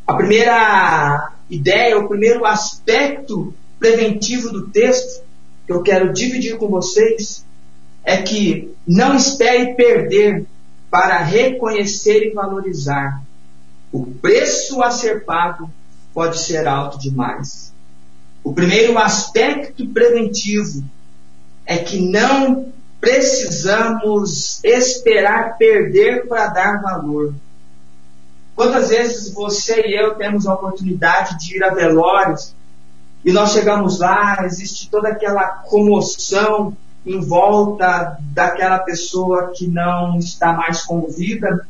[0.07, 5.25] A primeira ideia, o primeiro aspecto preventivo do texto
[5.67, 7.45] que eu quero dividir com vocês
[8.05, 10.47] é que não espere perder
[10.89, 13.21] para reconhecer e valorizar.
[13.91, 15.71] O preço a ser pago
[16.15, 17.73] pode ser alto demais.
[18.47, 20.85] O primeiro aspecto preventivo
[21.67, 27.35] é que não precisamos esperar perder para dar valor.
[28.55, 32.55] Quantas vezes você e eu temos a oportunidade de ir a velórios
[33.25, 40.53] e nós chegamos lá, existe toda aquela comoção em volta daquela pessoa que não está
[40.53, 41.67] mais com vida,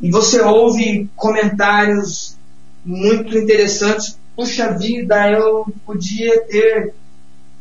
[0.00, 2.34] e você ouve comentários
[2.82, 4.18] muito interessantes.
[4.38, 6.94] Puxa vida, eu podia ter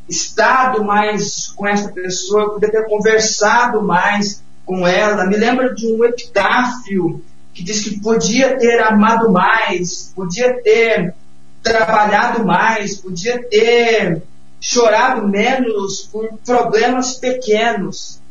[0.07, 5.25] estado mais com essa pessoa, eu podia ter conversado mais com ela.
[5.25, 11.15] Me lembra de um epitáfio que diz que podia ter amado mais, podia ter
[11.63, 14.21] trabalhado mais, podia ter
[14.61, 18.21] chorado menos por problemas pequenos.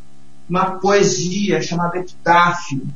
[0.49, 2.87] Uma poesia chamada Epitáfio.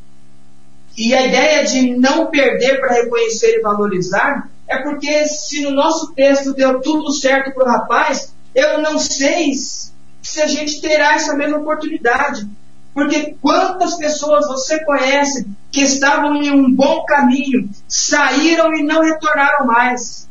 [0.96, 6.14] E a ideia de não perder para reconhecer e valorizar é porque se no nosso
[6.14, 11.35] texto deu tudo certo para o rapaz, eu não sei se a gente terá essa
[11.35, 12.49] mesma oportunidade.
[12.95, 19.66] Porque quantas pessoas você conhece que estavam em um bom caminho, saíram e não retornaram
[19.66, 20.29] mais?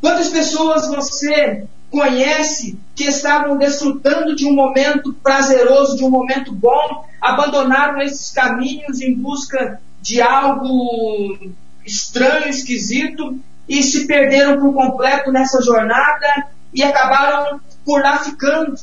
[0.00, 7.04] Quantas pessoas você conhece que estavam desfrutando de um momento prazeroso, de um momento bom,
[7.20, 11.38] abandonaram esses caminhos em busca de algo
[11.84, 18.74] estranho, esquisito e se perderam por completo nessa jornada e acabaram por lá ficando.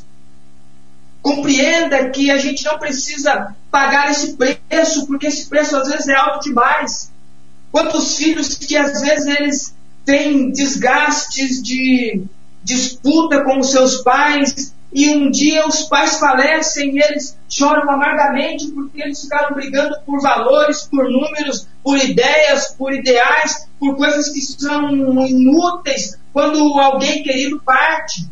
[1.22, 6.16] Compreenda que a gente não precisa pagar esse preço, porque esse preço às vezes é
[6.16, 7.12] alto demais.
[7.72, 9.76] Quantos filhos que às vezes eles
[10.06, 12.24] têm desgastes de
[12.64, 18.68] disputa com os seus pais, e um dia os pais falecem e eles choram amargamente
[18.68, 24.42] porque eles ficaram brigando por valores, por números, por ideias, por ideais, por coisas que
[24.42, 24.90] são
[25.28, 28.28] inúteis quando alguém querido parte.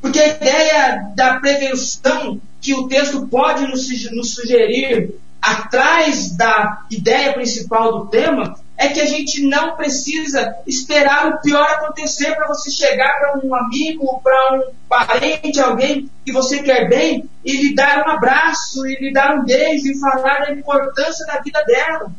[0.00, 7.98] Porque a ideia da prevenção que o texto pode nos sugerir atrás da ideia principal
[7.98, 13.12] do tema é que a gente não precisa esperar o pior acontecer para você chegar
[13.18, 18.10] para um amigo, para um parente, alguém que você quer bem e lhe dar um
[18.10, 22.10] abraço, e lhe dar um beijo e falar da importância da vida dela.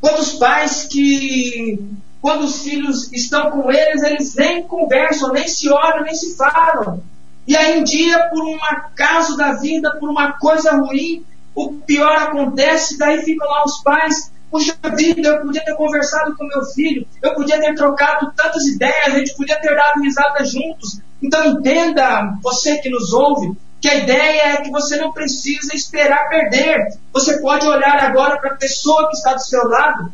[0.00, 1.84] Quantos pais que,
[2.22, 7.02] quando os filhos estão com eles, eles nem conversam, nem se olham, nem se falam.
[7.48, 12.16] E aí um dia, por um acaso da vida, por uma coisa ruim, o pior
[12.16, 17.06] acontece, daí ficam lá os pais Puxa vida, eu podia ter conversado com meu filho,
[17.22, 21.00] eu podia ter trocado tantas ideias, a gente podia ter dado risada juntos.
[21.22, 26.28] Então entenda, você que nos ouve, que a ideia é que você não precisa esperar
[26.28, 26.98] perder.
[27.12, 30.12] Você pode olhar agora para a pessoa que está do seu lado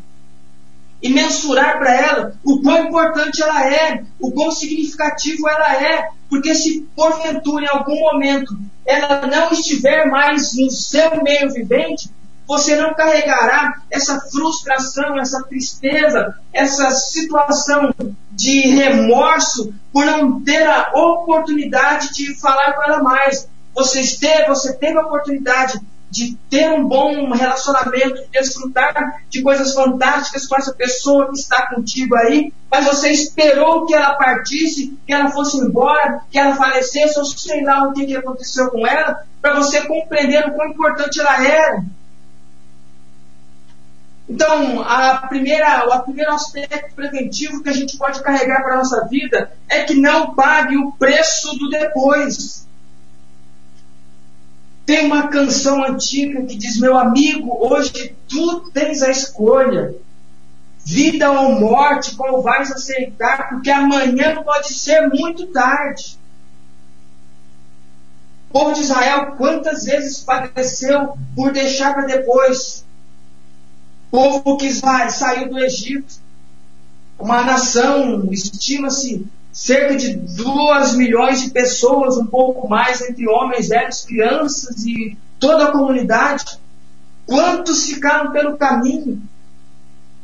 [1.02, 6.54] e mensurar para ela o quão importante ela é, o quão significativo ela é, porque
[6.54, 12.08] se porventura em algum momento ela não estiver mais no seu meio vivente,
[12.46, 17.92] você não carregará essa frustração, essa tristeza, essa situação
[18.30, 23.48] de remorso por não ter a oportunidade de falar com ela mais.
[23.74, 29.74] Você teve, você teve a oportunidade de ter um bom relacionamento, de desfrutar de coisas
[29.74, 35.12] fantásticas com essa pessoa que está contigo aí, mas você esperou que ela partisse, que
[35.12, 39.24] ela fosse embora, que ela falecesse, ou sei lá o que, que aconteceu com ela,
[39.42, 41.84] para você compreender o quão importante ela era.
[44.28, 49.06] Então, a primeira, o primeiro aspecto preventivo que a gente pode carregar para a nossa
[49.06, 52.66] vida é que não pague o preço do depois.
[54.84, 59.94] Tem uma canção antiga que diz: Meu amigo, hoje tu tens a escolha.
[60.84, 63.48] Vida ou morte, qual vais aceitar?
[63.48, 66.16] Porque amanhã pode ser muito tarde.
[68.48, 72.85] O povo de Israel, quantas vezes padeceu por deixar para depois?
[74.10, 76.14] Povo que saiu do Egito,
[77.18, 84.02] uma nação, estima-se cerca de 2 milhões de pessoas, um pouco mais, entre homens, velhos,
[84.02, 86.58] crianças e toda a comunidade.
[87.24, 89.20] Quantos ficaram pelo caminho?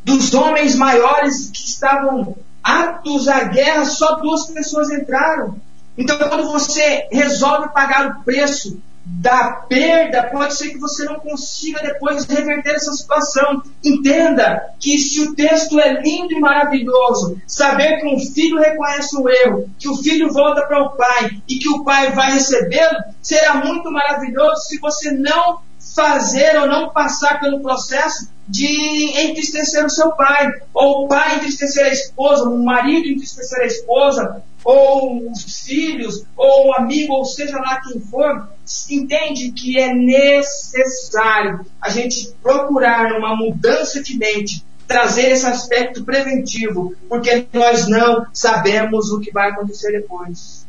[0.04, 5.56] Dos homens maiores que estavam aptos à guerra, só duas pessoas entraram.
[5.96, 11.82] Então, quando você resolve pagar o preço da perda, pode ser que você não consiga
[11.82, 13.62] depois reverter essa situação.
[13.84, 19.28] Entenda que se o texto é lindo e maravilhoso, saber que um filho reconhece o
[19.28, 23.56] erro, que o filho volta para o pai e que o pai vai recebê-lo, será
[23.56, 25.60] muito maravilhoso se você não
[25.94, 31.86] fazer ou não passar pelo processo de entristecer o seu pai, ou o pai entristecer
[31.86, 37.58] a esposa, o marido entristecer a esposa, ou os filhos, ou o amigo, ou seja
[37.58, 38.48] lá quem for,
[38.90, 46.94] entende que é necessário a gente procurar uma mudança de mente, trazer esse aspecto preventivo,
[47.08, 50.66] porque nós não sabemos o que vai acontecer depois.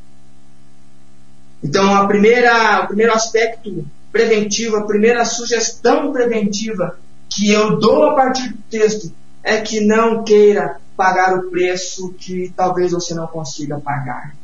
[1.64, 6.98] Então, a primeira, o primeiro aspecto preventivo, a primeira sugestão preventiva
[7.30, 12.54] que eu dou a partir do texto é que não queira pagar o preço que
[12.56, 14.36] talvez você não consiga pagar.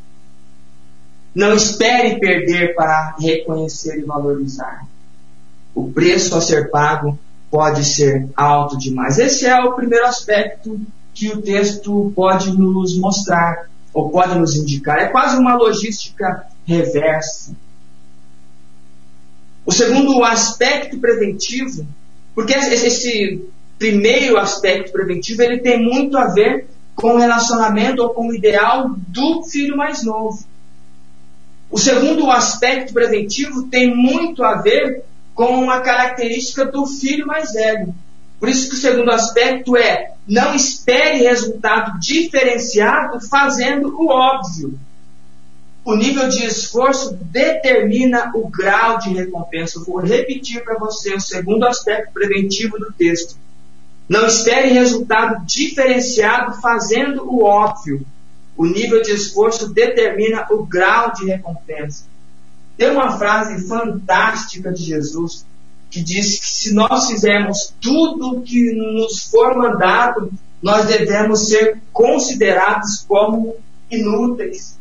[1.33, 4.85] Não espere perder para reconhecer e valorizar.
[5.75, 7.17] O preço a ser pago
[7.51, 9.19] pode ser alto demais.
[9.19, 10.79] Esse é o primeiro aspecto
[11.13, 14.99] que o texto pode nos mostrar, ou pode nos indicar.
[14.99, 17.55] É quase uma logística reversa.
[19.65, 21.85] O segundo aspecto preventivo,
[22.33, 23.43] porque esse
[23.79, 28.93] primeiro aspecto preventivo ele tem muito a ver com o relacionamento ou com o ideal
[29.07, 30.43] do filho mais novo.
[31.71, 35.03] O segundo aspecto preventivo tem muito a ver
[35.33, 37.95] com a característica do filho mais velho.
[38.37, 44.77] Por isso que o segundo aspecto é não espere resultado diferenciado fazendo o óbvio.
[45.85, 49.83] O nível de esforço determina o grau de recompensa.
[49.85, 53.37] Vou repetir para você o segundo aspecto preventivo do texto.
[54.09, 58.03] Não espere resultado diferenciado fazendo o óbvio.
[58.57, 62.05] O nível de esforço determina o grau de recompensa.
[62.75, 65.45] Tem uma frase fantástica de Jesus
[65.91, 70.31] que diz que se nós fizermos tudo o que nos for mandado,
[70.61, 73.55] nós devemos ser considerados como
[73.89, 74.77] inúteis.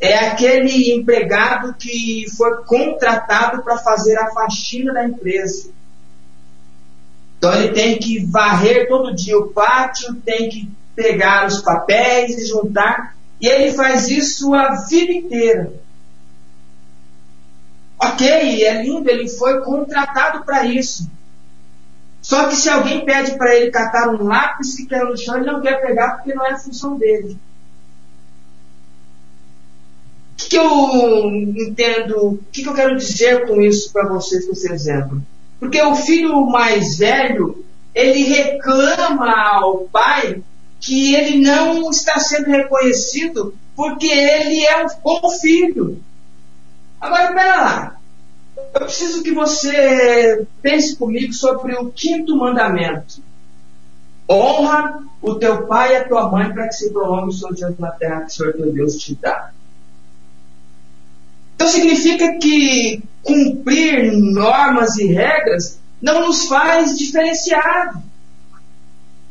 [0.00, 5.70] É aquele empregado que foi contratado para fazer a faxina da empresa.
[7.38, 12.46] Então ele tem que varrer todo dia o pátio, tem que pegar os papéis e
[12.46, 13.16] juntar.
[13.40, 15.72] E ele faz isso a vida inteira.
[17.98, 18.26] Ok,
[18.64, 21.10] é lindo, ele foi contratado para isso.
[22.20, 25.46] Só que se alguém pede para ele catar um lápis que caiu no chão, ele
[25.46, 27.38] não quer pegar porque não é a função dele.
[30.32, 34.44] O que, que eu entendo, o que, que eu quero dizer com isso para vocês,
[34.44, 35.22] com esse exemplo?
[35.58, 40.42] Porque o filho mais velho, ele reclama ao pai
[40.80, 46.00] que ele não está sendo reconhecido porque ele é um bom filho.
[47.00, 47.96] Agora, pera lá.
[48.56, 53.22] Eu preciso que você pense comigo sobre o quinto mandamento.
[54.28, 57.74] Honra o teu pai e a tua mãe para que se prolongue o seu dia
[57.78, 59.52] na terra que o Senhor teu Deus te dá.
[61.66, 68.00] Então significa que cumprir normas e regras não nos faz diferenciado.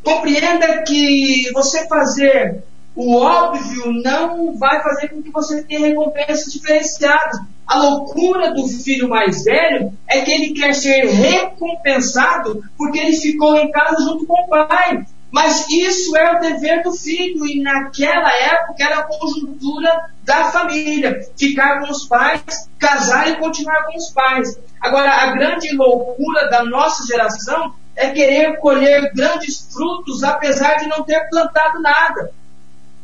[0.04, 2.62] Compreenda que você fazer
[2.94, 7.40] o óbvio não vai fazer com que você tenha recompensas diferenciadas.
[7.66, 13.56] A loucura do filho mais velho é que ele quer ser recompensado porque ele ficou
[13.56, 15.06] em casa junto com o pai.
[15.36, 21.30] Mas isso é o dever do filho, e naquela época era a conjuntura da família:
[21.38, 24.58] ficar com os pais, casar e continuar com os pais.
[24.80, 31.04] Agora, a grande loucura da nossa geração é querer colher grandes frutos, apesar de não
[31.04, 32.32] ter plantado nada.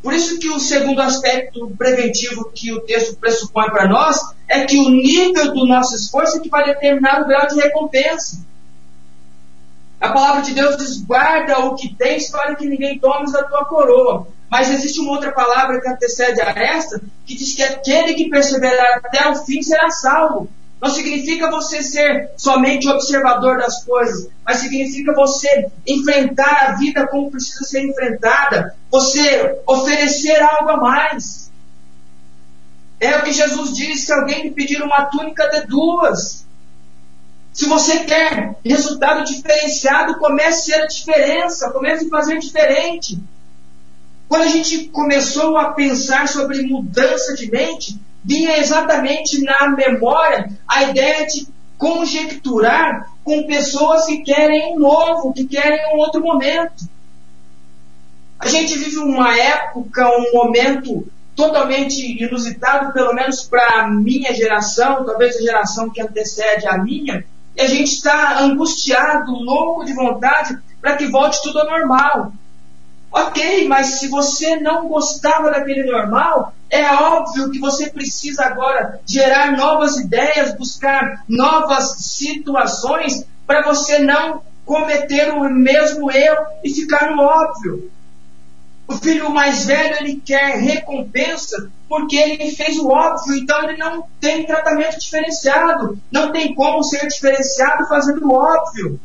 [0.02, 4.18] Por isso que o segundo aspecto preventivo que o texto pressupõe para nós
[4.48, 8.38] é que o nível do nosso esforço é que vai determinar o grau de recompensa.
[10.02, 13.66] A palavra de Deus diz: guarda o que tens para que ninguém tome da tua
[13.66, 14.28] coroa.
[14.50, 18.98] Mas existe uma outra palavra que antecede a esta, que diz que aquele que perseverar
[18.98, 20.50] até o fim será salvo.
[20.82, 27.30] Não significa você ser somente observador das coisas, mas significa você enfrentar a vida como
[27.30, 31.52] precisa ser enfrentada, você oferecer algo a mais.
[33.00, 36.46] É o que Jesus disse: se alguém lhe pedir uma túnica de duas,
[37.54, 43.20] se você quer resultado diferenciado, comece a ser a diferença, comece a fazer diferente.
[44.28, 50.84] Quando a gente começou a pensar sobre mudança de mente, vinha exatamente na memória a
[50.84, 51.48] ideia de
[51.78, 56.86] conjecturar com pessoas que querem um novo, que querem um outro momento.
[58.40, 65.06] A gente vive uma época, um momento totalmente inusitado, pelo menos para a minha geração,
[65.06, 67.26] talvez a geração que antecede a minha,
[67.56, 72.34] e a gente está angustiado, louco de vontade para que volte tudo ao normal.
[73.12, 79.52] Ok, mas se você não gostava daquele normal, é óbvio que você precisa agora gerar
[79.58, 87.22] novas ideias, buscar novas situações para você não cometer o mesmo erro e ficar no
[87.22, 87.92] óbvio.
[88.88, 94.06] O filho mais velho ele quer recompensa porque ele fez o óbvio, então ele não
[94.18, 98.98] tem tratamento diferenciado, não tem como ser diferenciado fazendo o óbvio.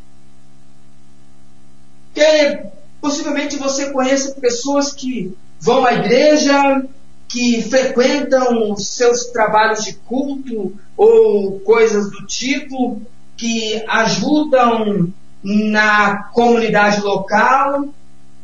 [2.15, 2.63] Porque
[3.01, 6.87] possivelmente você conheça pessoas que vão à igreja,
[7.29, 13.03] que frequentam seus trabalhos de culto ou coisas do tipo,
[13.37, 15.13] que ajudam
[15.43, 17.89] na comunidade local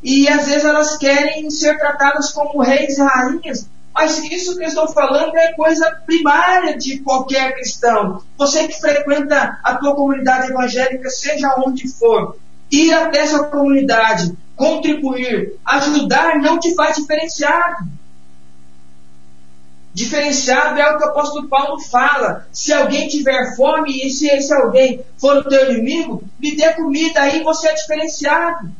[0.03, 4.68] e às vezes elas querem ser tratadas como reis e rainhas, mas isso que eu
[4.68, 8.22] estou falando é coisa primária de qualquer cristão.
[8.38, 12.36] Você que frequenta a tua comunidade evangélica, seja onde for,
[12.70, 17.86] ir até essa comunidade, contribuir, ajudar, não te faz diferenciado.
[19.95, 22.49] Diferenciado é o que o apóstolo Paulo fala.
[22.51, 27.20] Se alguém tiver fome e se esse alguém for o teu inimigo, me dê comida,
[27.20, 28.70] aí você é diferenciado.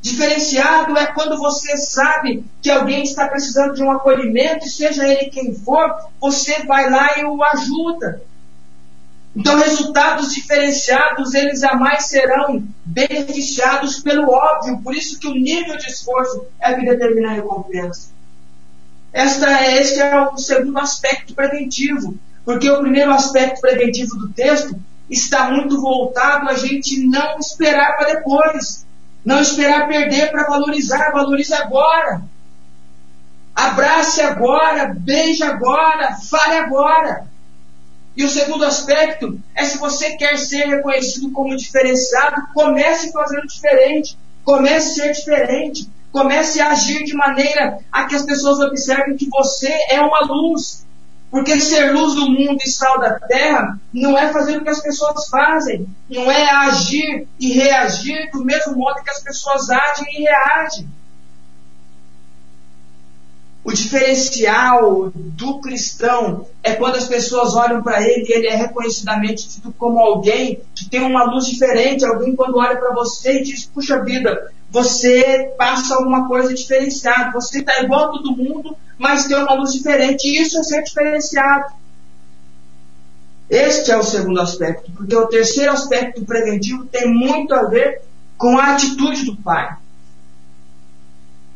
[0.00, 5.30] Diferenciado é quando você sabe que alguém está precisando de um acolhimento, e seja ele
[5.30, 8.22] quem for, você vai lá e o ajuda.
[9.36, 15.86] Então, resultados diferenciados, eles jamais serão beneficiados pelo óbvio, por isso que o nível de
[15.86, 18.08] esforço é que determina a recompensa.
[19.12, 24.74] Esta, este é o segundo aspecto preventivo, porque o primeiro aspecto preventivo do texto
[25.08, 28.86] está muito voltado a gente não esperar para depois.
[29.24, 32.22] Não esperar perder para valorizar, valorize agora.
[33.54, 37.26] Abrace agora, beije agora, fale agora.
[38.16, 44.18] E o segundo aspecto é se você quer ser reconhecido como diferenciado, comece fazendo diferente,
[44.44, 49.28] comece a ser diferente, comece a agir de maneira a que as pessoas observem que
[49.28, 50.84] você é uma luz,
[51.30, 54.82] porque ser luz do mundo e sal da terra não é fazer o que as
[54.82, 60.22] pessoas fazem, não é agir e reagir do mesmo modo que as pessoas agem e
[60.22, 60.88] reagem.
[63.62, 69.48] O diferencial do cristão é quando as pessoas olham para ele e ele é reconhecidamente
[69.48, 72.04] tido como alguém que tem uma luz diferente.
[72.04, 77.32] Alguém, quando olha para você e diz: Puxa vida, você passa alguma coisa diferenciada.
[77.32, 80.28] Você está igual a todo mundo, mas tem uma luz diferente.
[80.28, 81.72] E isso é ser diferenciado.
[83.48, 88.02] Este é o segundo aspecto, porque o terceiro aspecto preventivo tem muito a ver
[88.36, 89.74] com a atitude do pai.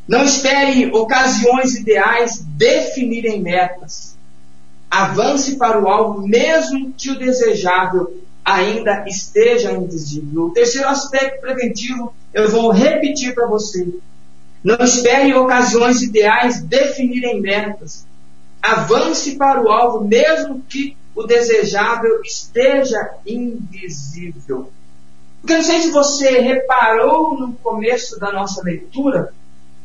[0.07, 4.17] Não espere ocasiões ideais definirem metas.
[4.89, 10.45] Avance para o alvo, mesmo que o desejável ainda esteja invisível.
[10.45, 13.87] O terceiro aspecto preventivo eu vou repetir para você.
[14.65, 18.03] Não espere ocasiões ideais definirem metas.
[18.59, 22.97] Avance para o alvo, mesmo que o desejável esteja
[23.27, 24.71] invisível.
[25.39, 29.31] Porque eu não sei se você reparou no começo da nossa leitura,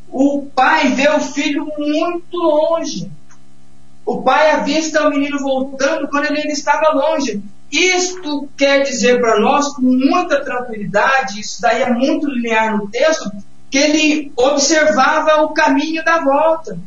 [0.09, 3.11] o pai vê o filho muito longe.
[4.03, 7.39] O pai avista o menino voltando quando ele ainda estava longe.
[7.71, 13.29] Isto quer dizer para nós, com muita tranquilidade, isso daí é muito linear no texto,
[13.71, 16.77] que ele observava o caminho da volta.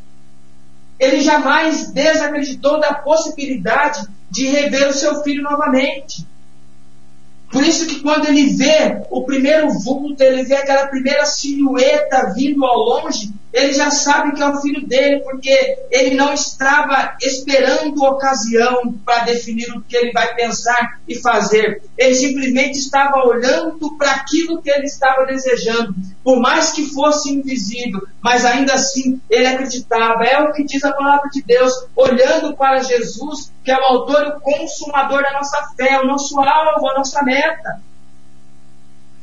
[1.01, 6.27] Ele jamais desacreditou da possibilidade de rever o seu filho novamente.
[7.51, 12.65] Por isso que quando ele vê o primeiro vulto, ele vê aquela primeira silhueta vindo
[12.65, 18.03] ao longe, ele já sabe que é o filho dele, porque ele não estava esperando
[18.03, 21.81] ocasião para definir o que ele vai pensar e fazer.
[21.97, 25.95] Ele simplesmente estava olhando para aquilo que ele estava desejando,
[26.25, 30.25] por mais que fosse invisível, mas ainda assim ele acreditava.
[30.25, 34.25] É o que diz a palavra de Deus, olhando para Jesus, que é o autor
[34.25, 37.81] e o consumador da nossa fé, o nosso alvo, a nossa meta.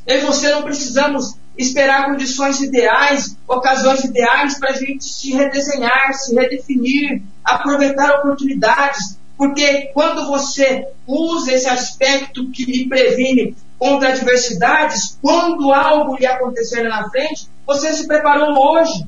[0.06, 6.12] Eu e você não precisamos esperar condições ideais, ocasiões ideais para a gente se redesenhar,
[6.14, 9.18] se redefinir, aproveitar oportunidades.
[9.36, 16.84] Porque quando você usa esse aspecto que lhe previne contra adversidades, quando algo lhe acontecer
[16.84, 19.04] na frente, você se preparou hoje.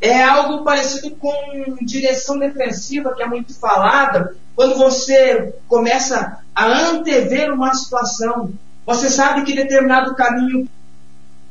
[0.00, 7.52] É algo parecido com direção defensiva, que é muito falada, quando você começa a antever
[7.52, 8.54] uma situação.
[8.86, 10.68] Você sabe que determinado caminho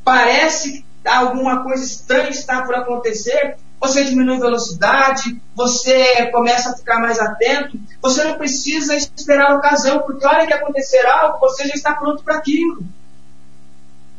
[0.04, 7.18] parece alguma coisa estranha está por acontecer, você diminui velocidade, você começa a ficar mais
[7.18, 11.74] atento, você não precisa esperar a ocasião, porque a hora que acontecer algo, você já
[11.74, 12.84] está pronto para aquilo.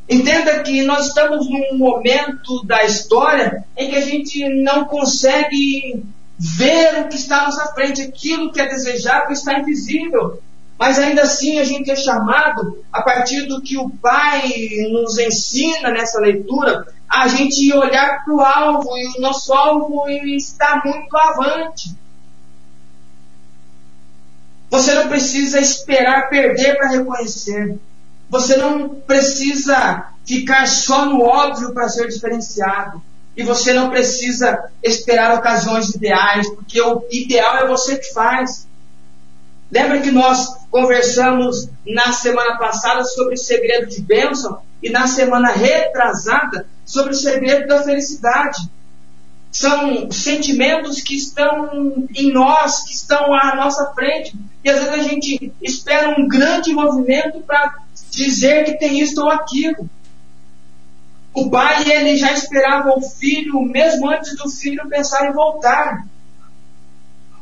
[0.09, 6.03] Entenda que nós estamos num momento da história em que a gente não consegue
[6.37, 10.41] ver o que está à nossa frente, aquilo que é desejável está invisível.
[10.81, 14.51] Mas ainda assim a gente é chamado, a partir do que o Pai
[14.89, 20.81] nos ensina nessa leitura, a gente olhar para o alvo, e o nosso alvo está
[20.83, 21.95] muito avante.
[24.71, 27.77] Você não precisa esperar perder para reconhecer.
[28.27, 32.99] Você não precisa ficar só no óbvio para ser diferenciado.
[33.37, 38.70] E você não precisa esperar ocasiões ideais, porque o ideal é você que faz.
[39.71, 45.51] Lembra que nós conversamos na semana passada sobre o segredo de bênção e na semana
[45.51, 48.57] retrasada sobre o segredo da felicidade.
[49.49, 54.35] São sentimentos que estão em nós, que estão à nossa frente.
[54.63, 57.79] E às vezes a gente espera um grande movimento para
[58.11, 59.89] dizer que tem isso ou aquilo.
[61.33, 66.05] O pai ele já esperava o filho mesmo antes do filho pensar em voltar.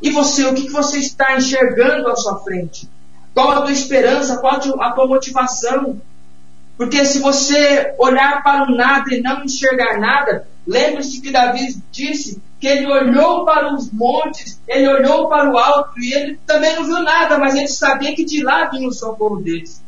[0.01, 2.89] E você, o que você está enxergando à sua frente?
[3.33, 4.37] Qual a tua esperança?
[4.37, 6.01] Qual a tua motivação?
[6.77, 12.41] Porque se você olhar para o nada e não enxergar nada, lembre-se que Davi disse
[12.59, 16.85] que ele olhou para os montes, ele olhou para o alto e ele também não
[16.85, 19.81] viu nada, mas ele sabia que de lá vinha o socorro deles.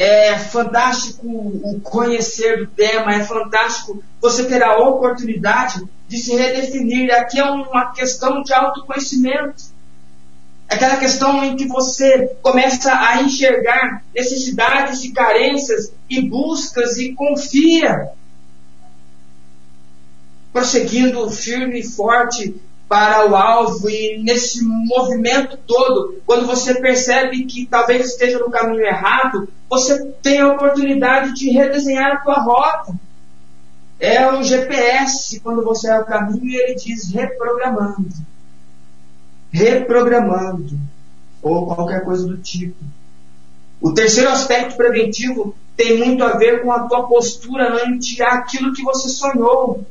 [0.00, 7.12] É fantástico o conhecer do tema, é fantástico você ter a oportunidade de se redefinir.
[7.12, 9.60] Aqui é uma questão de autoconhecimento.
[10.68, 18.10] Aquela questão em que você começa a enxergar necessidades e carências e buscas e confia.
[20.52, 22.54] Prosseguindo firme e forte
[22.88, 28.82] para o alvo e nesse movimento todo, quando você percebe que talvez esteja no caminho
[28.82, 32.94] errado, você tem a oportunidade de redesenhar a tua rota.
[34.00, 38.08] É o GPS, quando você é o caminho, ele diz reprogramando.
[39.50, 40.78] Reprogramando.
[41.42, 42.82] Ou qualquer coisa do tipo.
[43.80, 48.82] O terceiro aspecto preventivo tem muito a ver com a tua postura ante aquilo que
[48.82, 49.84] você sonhou.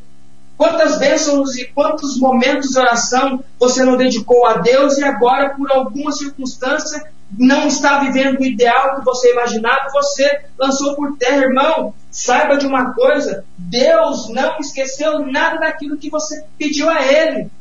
[0.58, 5.72] Quantas bênçãos e quantos momentos de oração você não dedicou a Deus e agora, por
[5.72, 11.94] alguma circunstância, não está vivendo o ideal que você imaginava, você lançou por terra, irmão.
[12.10, 17.52] Saiba de uma coisa: Deus não esqueceu nada daquilo que você pediu a Ele.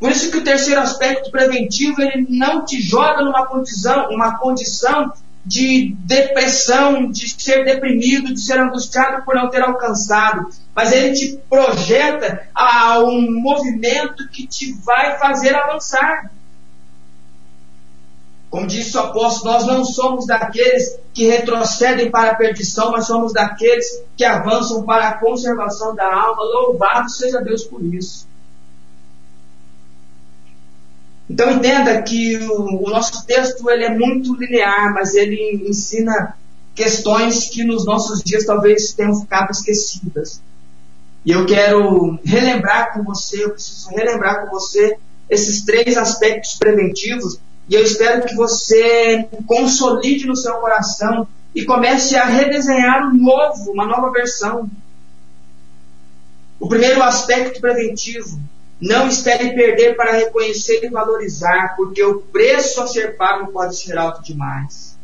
[0.00, 5.10] Por isso que o terceiro aspecto preventivo ele não te joga numa condição, uma condição
[5.46, 11.40] de depressão, de ser deprimido, de ser angustiado por não ter alcançado, mas ele te
[11.48, 16.32] projeta a um movimento que te vai fazer avançar.
[18.50, 23.32] Como disse o apóstolo, nós não somos daqueles que retrocedem para a perdição, mas somos
[23.32, 23.86] daqueles
[24.16, 26.42] que avançam para a conservação da alma.
[26.42, 28.25] Louvado seja Deus por isso.
[31.28, 36.36] Então entenda que o, o, nosso texto ele é muito linear, mas ele ensina
[36.74, 40.40] questões que nos nossos dias talvez tenham ficado esquecidas.
[41.24, 44.96] E eu quero relembrar com você, eu preciso relembrar com você
[45.28, 52.14] esses três aspectos preventivos e eu espero que você consolide no seu coração e comece
[52.14, 54.70] a redesenhar um novo, uma nova versão.
[56.60, 58.38] O primeiro aspecto preventivo
[58.80, 63.96] não espere perder para reconhecer e valorizar, porque o preço a ser pago pode ser
[63.96, 64.96] alto demais.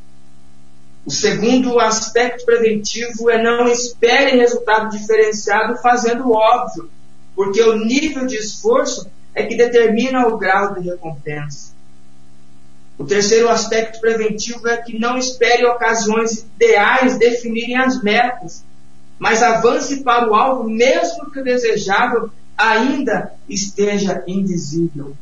[1.05, 6.91] O segundo aspecto preventivo é não espere resultado diferenciado fazendo o óbvio,
[7.35, 11.73] porque o nível de esforço é que determina o grau de recompensa.
[12.99, 18.63] O terceiro aspecto preventivo é que não espere ocasiões ideais definirem as metas,
[19.19, 25.17] mas avance para o alvo, mesmo que desejável ainda esteja invisível.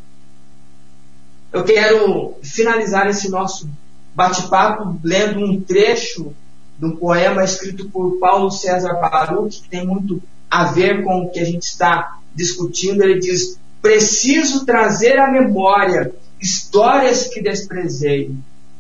[1.52, 3.68] Eu quero finalizar esse nosso
[4.14, 6.34] bate-papo lendo um trecho
[6.82, 11.38] um poema escrito por Paulo César Baruch, que tem muito a ver com o que
[11.38, 13.02] a gente está discutindo.
[13.02, 18.34] Ele diz: Preciso trazer à memória histórias que desprezei.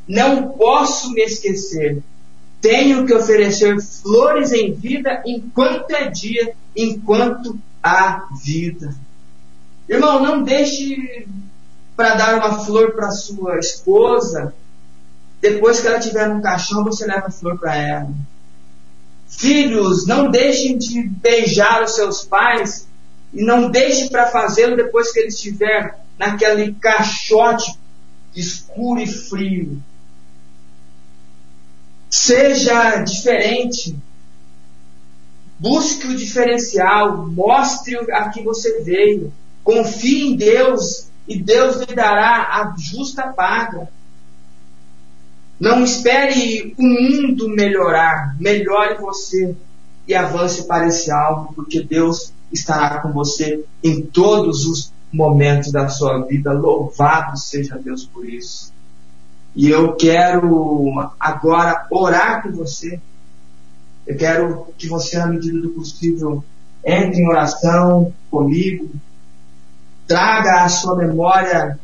[0.08, 2.02] Não posso me esquecer.
[2.60, 8.94] Tenho que oferecer flores em vida enquanto é dia, enquanto a vida.
[9.88, 11.26] Irmão, não deixe
[11.96, 14.54] para dar uma flor para sua esposa.
[15.40, 18.10] Depois que ela tiver no caixão, você leva a flor para ela.
[19.28, 22.86] Filhos, não deixem de beijar os seus pais
[23.32, 27.78] e não deixe para fazê-lo depois que ele estiver naquele caixote
[28.34, 29.82] escuro e frio.
[32.08, 33.96] Seja diferente
[35.60, 39.30] Busque o diferencial, mostre a que você veio.
[39.62, 43.90] Confie em Deus e Deus lhe dará a justa paga.
[45.60, 49.54] Não espere o mundo melhorar, melhore você
[50.08, 55.90] e avance para esse alvo, porque Deus estará com você em todos os momentos da
[55.90, 56.54] sua vida.
[56.54, 58.72] Louvado seja Deus por isso.
[59.54, 62.98] E eu quero agora orar com você
[64.06, 66.42] eu quero que você, na medida do possível,
[66.84, 68.90] entre em oração comigo,
[70.06, 71.78] traga à sua memória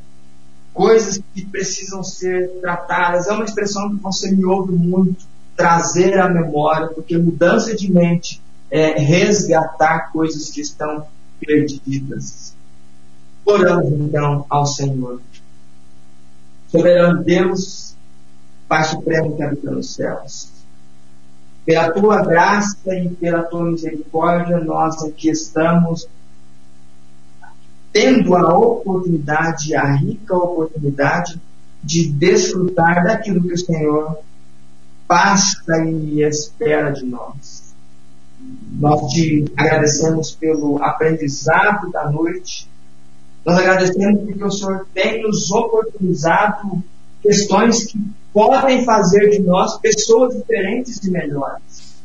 [0.73, 3.27] coisas que precisam ser tratadas.
[3.29, 5.25] É uma expressão que você me ouve muito,
[5.57, 11.07] trazer à memória, porque mudança de mente é resgatar coisas que estão
[11.41, 12.55] perdidas.
[13.45, 15.21] Oramos então ao Senhor.
[16.69, 17.95] Soberano Deus,
[18.69, 20.56] Pai Supremo que habita nos céus.
[21.67, 26.09] Pela tua graça e pela tua misericórdia, nós aqui estamos
[27.93, 31.41] tendo a oportunidade, a rica oportunidade
[31.83, 34.19] de desfrutar daquilo que o Senhor
[35.09, 37.75] passa e espera de nós.
[38.73, 42.69] Nós te agradecemos pelo aprendizado da noite.
[43.45, 46.83] Nós agradecemos porque o Senhor tem nos oportunizado
[47.23, 47.99] questões que
[48.37, 51.97] podem fazer de nós pessoas diferentes e melhores.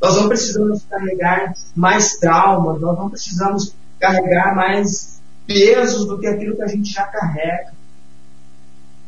[0.00, 6.56] Nós não precisamos carregar mais traumas, nós não precisamos carregar mais pesos do que aquilo
[6.56, 7.74] que a gente já carrega.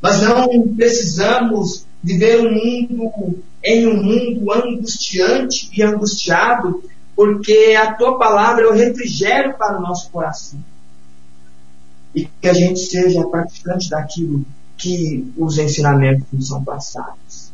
[0.03, 6.85] Nós não precisamos viver um mundo em um mundo angustiante e angustiado,
[7.17, 10.61] porque a tua palavra é o refrigério para o nosso coração.
[12.15, 14.45] E que a gente seja praticante daquilo
[14.81, 17.53] que os ensinamentos nos são passados.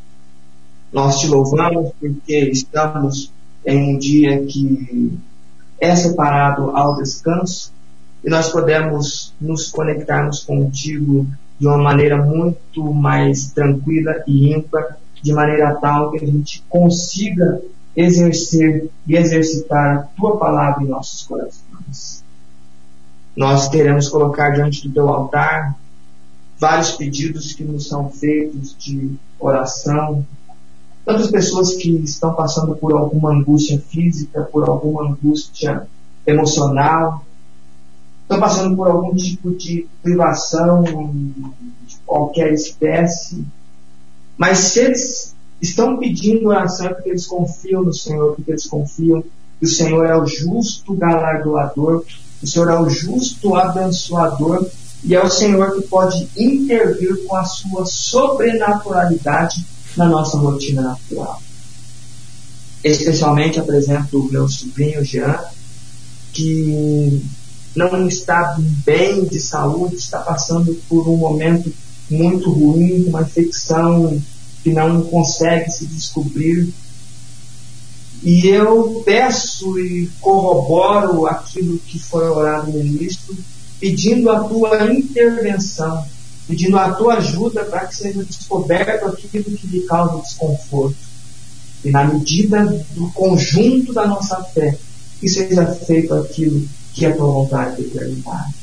[0.92, 3.32] Nós te louvamos porque estamos
[3.64, 5.18] em um dia que
[5.80, 7.72] é separado ao descanso
[8.24, 11.26] e nós podemos nos conectarmos contigo
[11.58, 17.60] de uma maneira muito mais tranquila e ímpar, de maneira tal que a gente consiga
[17.96, 22.22] exercer e exercitar a tua palavra em nossos corações.
[23.34, 25.76] Nós queremos colocar diante do teu altar
[26.58, 30.24] vários pedidos que nos são feitos de oração.
[31.04, 35.86] Tantas pessoas que estão passando por alguma angústia física, por alguma angústia
[36.26, 37.24] emocional,
[38.22, 43.44] estão passando por algum tipo de privação de qualquer espécie.
[44.36, 49.22] Mas se eles estão pedindo oração é porque eles confiam no Senhor, porque eles confiam
[49.58, 52.04] que o Senhor é o justo galardoador,
[52.42, 54.68] o Senhor é o justo abençoador
[55.06, 59.64] e é o Senhor que pode intervir com a sua sobrenaturalidade
[59.96, 61.40] na nossa rotina natural.
[62.82, 65.38] Especialmente apresento o meu sobrinho Jean,
[66.32, 67.22] que
[67.76, 71.72] não está bem de saúde, está passando por um momento
[72.10, 74.20] muito ruim, uma infecção
[74.64, 76.68] que não consegue se descobrir.
[78.24, 83.36] E eu peço e corroboro aquilo que foi orado no início,
[83.78, 86.04] pedindo a tua intervenção,
[86.46, 90.96] pedindo a tua ajuda para que seja descoberto aquilo que lhe causa desconforto.
[91.84, 92.64] E na medida
[92.94, 94.76] do conjunto da nossa fé,
[95.20, 98.54] que seja feito aquilo que é a tua vontade determinada.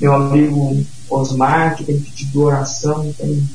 [0.00, 3.48] Meu amigo Osmar, que tem pedido oração, tem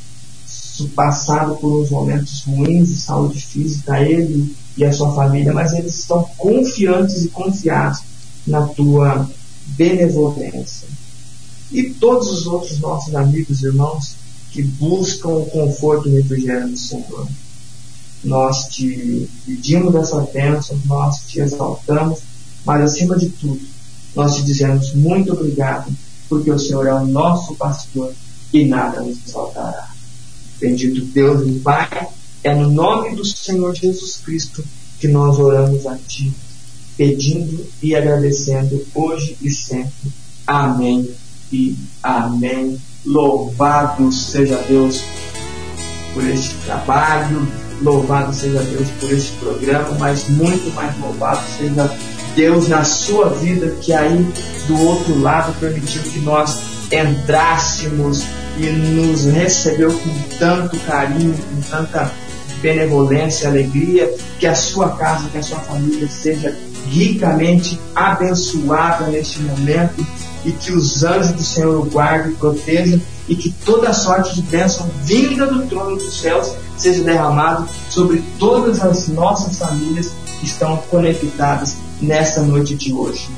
[0.95, 5.99] passado por uns momentos ruins de saúde física, ele e a sua família, mas eles
[5.99, 8.01] estão confiantes e confiados
[8.47, 9.29] na tua
[9.78, 10.88] benevolência.
[11.72, 14.15] E todos os outros nossos amigos e irmãos
[14.51, 17.28] que buscam o conforto e o refrigério do Senhor.
[18.24, 22.20] Nós te pedimos essa bênção, nós te exaltamos,
[22.65, 23.61] mas acima de tudo,
[24.15, 25.95] nós te dizemos muito obrigado,
[26.28, 28.13] porque o Senhor é o nosso pastor
[28.51, 29.89] e nada nos faltará.
[30.59, 32.09] Bendito Deus e Pai,
[32.43, 34.63] é no nome do Senhor Jesus Cristo
[34.99, 36.34] que nós oramos a Ti,
[36.99, 40.11] pedindo e agradecendo hoje e sempre.
[40.45, 41.09] Amém
[41.49, 41.73] e
[42.03, 42.77] amém.
[43.05, 45.01] Louvado seja Deus
[46.13, 47.47] por este trabalho,
[47.81, 51.89] louvado seja Deus por este programa, mas muito mais louvado seja
[52.35, 54.21] Deus na sua vida, que aí
[54.67, 56.59] do outro lado permitiu que nós
[56.91, 58.25] entrássemos
[58.57, 62.11] e nos recebeu com tanto carinho, com tanta
[62.61, 66.53] benevolência, alegria, que a sua casa, que a sua família seja
[66.89, 70.05] ricamente abençoada neste momento
[70.43, 74.89] e que os anjos do Senhor o guardem protejam e que toda sorte de bênção
[75.03, 81.75] vinda do trono dos céus seja derramado sobre todas as nossas famílias que estão conectadas
[82.01, 83.29] nesta noite de hoje.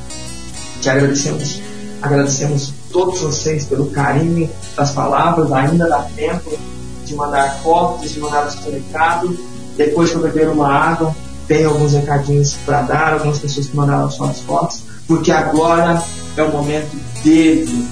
[0.79, 1.61] Te agradecemos,
[2.01, 6.57] agradecemos todos vocês pelo carinho das palavras, ainda dá tempo
[7.05, 9.37] de mandar fotos, de mandar o seu recado.
[9.75, 11.15] Depois eu beber uma água,
[11.47, 16.01] tem alguns recadinhos para dar, algumas pessoas que mandaram suas fotos, porque agora
[16.37, 17.87] é o momento dele,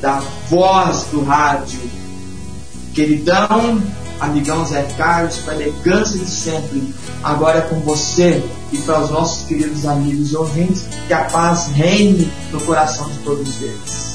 [0.00, 1.80] da voz do rádio.
[2.92, 3.82] Queridão,
[4.20, 8.42] amigão Zé Carlos, com a elegância de sempre, agora é com você
[8.72, 13.18] e para os nossos queridos amigos e ouvintes, que a paz reine no coração de
[13.18, 14.14] todos eles.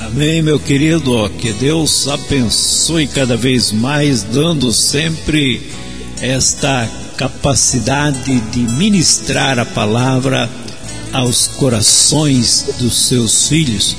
[0.00, 1.28] Amém, meu querido.
[1.38, 5.70] Que Deus abençoe cada vez mais, dando sempre
[6.20, 6.88] esta
[7.22, 10.50] capacidade de ministrar a palavra
[11.12, 13.96] aos corações dos seus filhos.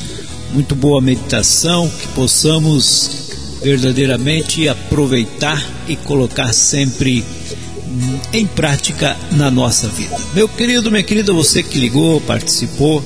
[0.51, 3.31] Muito boa meditação, que possamos
[3.63, 7.23] verdadeiramente aproveitar e colocar sempre
[8.33, 10.17] em prática na nossa vida.
[10.33, 13.01] Meu querido, minha querida, você que ligou, participou,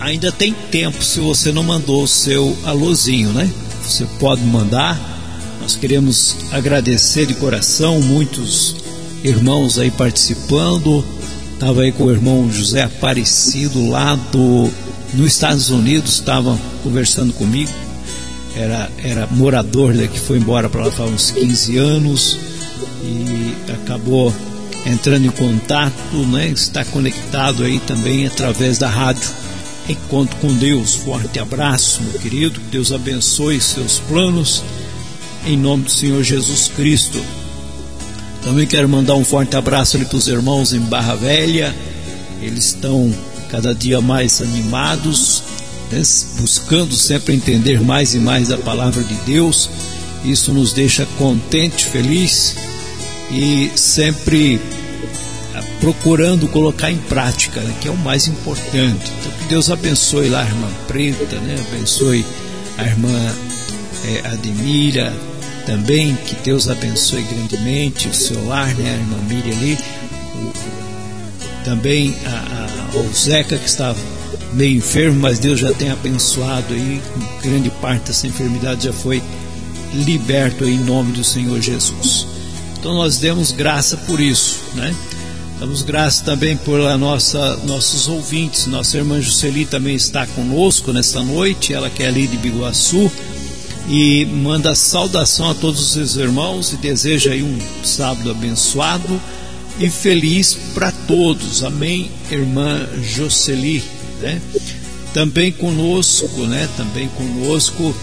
[0.00, 3.50] ainda tem tempo se você não mandou o seu alôzinho, né?
[3.86, 5.13] Você pode mandar.
[5.64, 8.76] Nós queremos agradecer de coração muitos
[9.24, 11.02] irmãos aí participando.
[11.54, 14.70] Estava aí com o irmão José Aparecido lá do
[15.14, 17.72] nos Estados Unidos, estava conversando comigo
[18.54, 22.38] era, era morador daqui, foi embora para lá há uns 15 anos
[23.02, 24.34] e acabou
[24.84, 26.48] entrando em contato, né?
[26.48, 29.30] está conectado aí também através da rádio.
[29.88, 30.94] Encontro com Deus.
[30.94, 32.60] Forte abraço, meu querido.
[32.60, 34.62] Que Deus abençoe seus planos.
[35.46, 37.22] Em nome do Senhor Jesus Cristo.
[38.42, 41.74] Também quero mandar um forte abraço ali para os irmãos em Barra Velha.
[42.40, 43.12] Eles estão
[43.50, 45.42] cada dia mais animados
[45.90, 46.02] né,
[46.40, 49.68] buscando sempre entender mais e mais a palavra de Deus.
[50.24, 52.56] Isso nos deixa contente, feliz
[53.30, 54.60] e sempre
[55.54, 59.12] ah, procurando colocar em prática, né, que é o mais importante.
[59.20, 62.24] Então, que Deus abençoe lá a irmã Preta, né, abençoe
[62.78, 63.34] a irmã
[64.06, 64.28] é,
[65.66, 69.78] também que Deus abençoe grandemente o seu lar, né, a irmã Miriam ali,
[70.34, 73.98] o, também a, a, o Zeca que estava
[74.52, 77.00] meio enfermo, mas Deus já tem abençoado aí,
[77.42, 79.22] grande parte dessa enfermidade já foi
[79.92, 82.26] liberto em nome do Senhor Jesus.
[82.78, 84.94] Então nós demos graça por isso, né?
[85.58, 88.66] Damos graça também por a nossa, nossos ouvintes.
[88.66, 93.10] Nossa irmã Jusceli também está conosco nesta noite, ela que é ali de Biguaçu,
[93.88, 99.20] e manda saudação a todos os seus irmãos e deseja aí um sábado abençoado
[99.78, 101.62] e feliz para todos.
[101.62, 103.82] Amém, irmã Jocely
[104.20, 104.40] né?
[105.12, 106.68] Também conosco, né?
[106.76, 107.94] Também conosco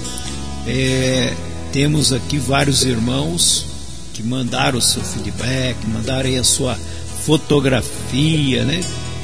[0.67, 1.33] é,
[1.71, 3.65] temos aqui vários irmãos
[4.13, 6.77] que mandaram o seu feedback, mandaram aí a sua
[7.25, 8.81] fotografia, né?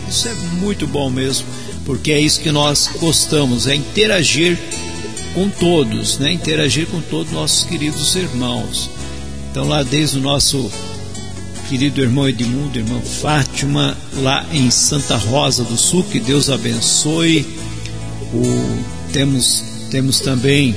[0.10, 1.46] Isso é muito bom mesmo,
[1.86, 4.58] porque é isso que nós gostamos, é interagir
[5.38, 6.32] com todos, né?
[6.32, 8.90] Interagir com todos nossos queridos irmãos.
[9.52, 10.72] Então lá desde o nosso
[11.70, 17.46] querido irmão Edmundo, irmã Fátima, lá em Santa Rosa do Sul, que Deus abençoe.
[18.34, 18.84] O,
[19.14, 20.76] temos, temos também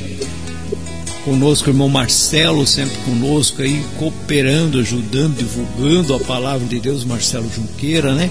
[1.24, 7.50] conosco o irmão Marcelo, sempre conosco aí, cooperando, ajudando, divulgando a palavra de Deus, Marcelo
[7.50, 8.30] Junqueira, né?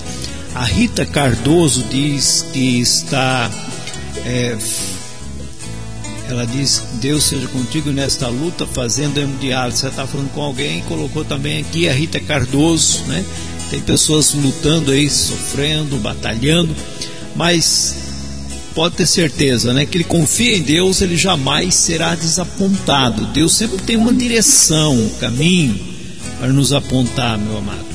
[0.53, 3.49] A Rita Cardoso diz que está.
[4.23, 4.56] É,
[6.34, 9.80] ela diz: Deus seja contigo nesta luta, fazendo hemodiálise.
[9.80, 13.23] Você está falando com alguém, colocou também aqui a Rita Cardoso, né?
[13.69, 16.76] Tem pessoas lutando aí, sofrendo, batalhando,
[17.35, 17.95] mas
[18.73, 19.85] pode ter certeza, né?
[19.85, 23.26] Que ele confia em Deus, ele jamais será desapontado.
[23.27, 25.80] Deus sempre tem uma direção, um caminho
[26.39, 27.89] para nos apontar, meu amado.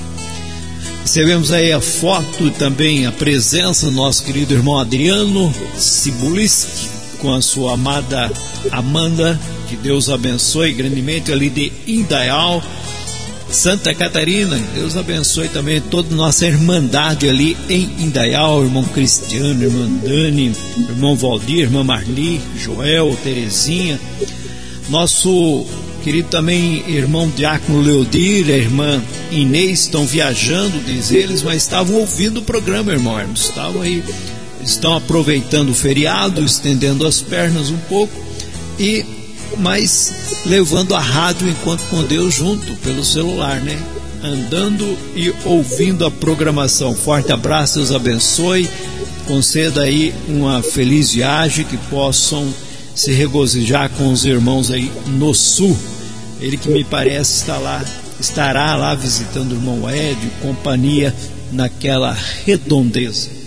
[1.03, 6.94] Recebemos aí a foto e também a presença do nosso querido irmão Adriano Cibuliski
[7.25, 8.31] com a sua amada
[8.71, 12.63] Amanda, que Deus abençoe grandemente ali de Indaial,
[13.51, 20.55] Santa Catarina, Deus abençoe também toda nossa irmandade ali em Indaial, irmão Cristiano, irmã Dani,
[20.91, 23.99] irmão Valdir, irmã Marli, Joel, Terezinha,
[24.91, 25.65] nosso
[26.05, 32.41] Querido também irmão Diácono Leodir, a irmã Inês estão viajando, diz eles, mas estavam ouvindo
[32.41, 33.17] o programa, irmão.
[33.33, 34.05] Estavam aí,
[34.65, 38.13] estão aproveitando o feriado, estendendo as pernas um pouco
[38.79, 39.05] e
[39.59, 43.79] mas levando a rádio enquanto com Deus junto pelo celular, né?
[44.23, 46.95] Andando e ouvindo a programação.
[46.95, 48.69] Forte abraço, Deus abençoe.
[49.27, 52.53] Conceda aí uma feliz viagem que possam
[52.95, 55.77] se regozijar com os irmãos aí no sul.
[56.41, 57.85] Ele que me parece está lá,
[58.19, 61.15] estará lá visitando o irmão Ed, companhia
[61.53, 63.44] naquela redondeza.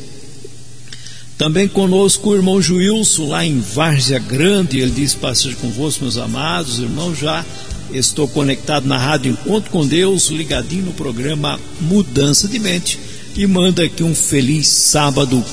[1.37, 6.79] Também conosco o irmão Juilson, lá em Várzea Grande, ele diz: Passeio convosco, meus amados
[6.79, 7.45] irmãos, já
[7.93, 12.99] estou conectado na rádio Encontro com Deus, ligadinho no programa Mudança de Mente,
[13.35, 15.45] e manda aqui um feliz sábado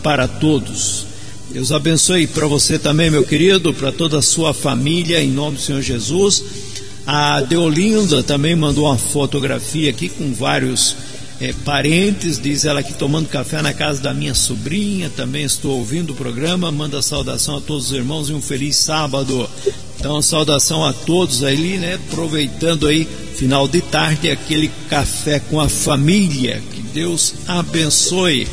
[0.00, 1.06] para todos.
[1.50, 5.62] Deus abençoe para você também, meu querido, para toda a sua família, em nome do
[5.62, 6.42] Senhor Jesus.
[7.04, 10.96] A Deolinda também mandou uma fotografia aqui com vários
[11.42, 16.12] é, parentes, diz ela aqui tomando café na casa da minha sobrinha, também estou ouvindo
[16.12, 19.50] o programa, manda saudação a todos os irmãos e um feliz sábado.
[19.98, 21.94] Então, saudação a todos ali, né?
[21.94, 26.62] Aproveitando aí, final de tarde, aquele café com a família.
[26.72, 28.46] Que Deus abençoe.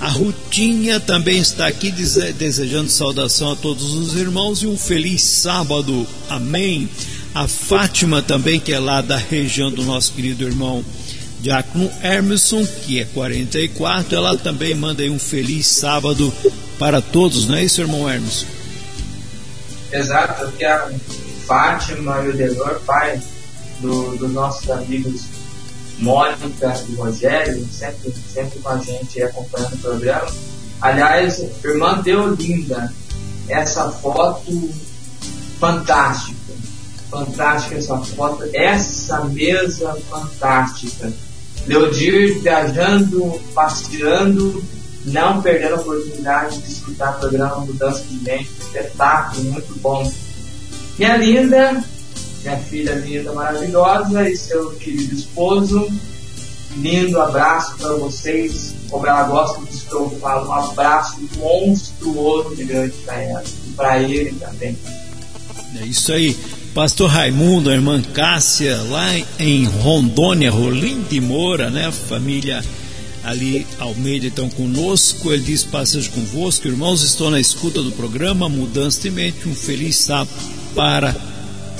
[0.00, 1.92] A Rutinha também está aqui
[2.36, 6.04] desejando saudação a todos os irmãos e um feliz sábado.
[6.28, 6.88] Amém.
[7.32, 10.84] A Fátima também, que é lá da região do nosso querido irmão
[11.40, 16.32] Diácono Hermeson, que é 44, ela também manda aí um feliz sábado
[16.78, 18.46] para todos, não é isso, irmão Hermeson?
[19.92, 20.90] Exato, porque a
[21.46, 23.20] Fátima e o Delor, pai
[23.80, 25.22] dos do nossos amigos
[25.98, 30.30] Mônica e Rogério, sempre, sempre com a gente acompanhando o programa.
[30.80, 32.92] Aliás, irmã Deolinda,
[33.48, 34.70] essa foto
[35.58, 36.38] fantástica
[37.10, 41.12] fantástica essa foto, essa mesa fantástica.
[41.66, 44.64] Leodir viajando, passeando,
[45.04, 50.10] não perdendo a oportunidade de escutar o programa Mudança de Mente, espetáculo, muito bom.
[50.98, 51.84] Minha linda,
[52.42, 55.88] minha filha linda, maravilhosa, e seu querido esposo,
[56.76, 62.64] lindo abraço para vocês, como ela gosta de que eu falo, um abraço monstruoso de
[62.64, 64.76] grande para ela, e para ele também.
[65.80, 66.36] É isso aí.
[66.74, 69.06] Pastor Raimundo, a irmã Cássia, lá
[69.38, 71.90] em Rondônia, Rolim de Moura, né?
[71.90, 72.62] Família
[73.24, 75.32] ali Almeida estão conosco.
[75.32, 79.48] Ele diz: Passejo convosco, irmãos, estou na escuta do programa Mudança de Mente.
[79.48, 80.30] Um feliz sábado
[80.74, 81.14] para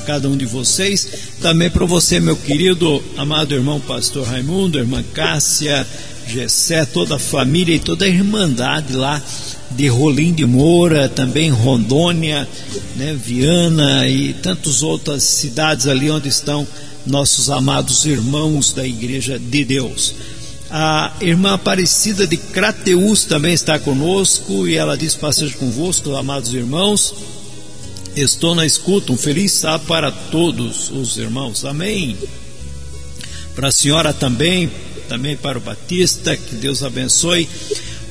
[0.06, 1.06] cada um de vocês.
[1.40, 5.86] Também para você, meu querido, amado irmão Pastor Raimundo, irmã Cássia,
[6.28, 9.22] Gessé, toda a família e toda a irmandade lá
[9.70, 12.48] de Rolim de Moura, também Rondônia,
[12.96, 16.66] né, Viana e tantas outras cidades ali onde estão
[17.06, 20.14] nossos amados irmãos da Igreja de Deus.
[20.70, 27.14] A irmã Aparecida de Crateus também está conosco e ela diz: Passejo convosco, amados irmãos.
[28.14, 29.12] Estou na escuta.
[29.12, 31.64] Um feliz sábado para todos os irmãos.
[31.64, 32.16] Amém.
[33.54, 34.70] Para a senhora também,
[35.08, 37.48] também para o Batista, que Deus abençoe.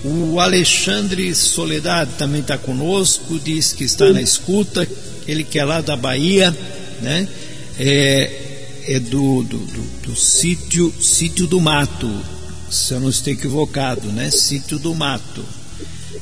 [0.03, 4.87] O Alexandre Soledade também está conosco, diz que está na escuta,
[5.27, 6.55] ele que é lá da Bahia,
[7.01, 7.27] né?
[7.79, 8.47] É,
[8.87, 12.09] é do, do, do, do sítio, sítio do mato,
[12.69, 14.29] se eu não estou equivocado, né?
[14.31, 15.43] Sítio do mato.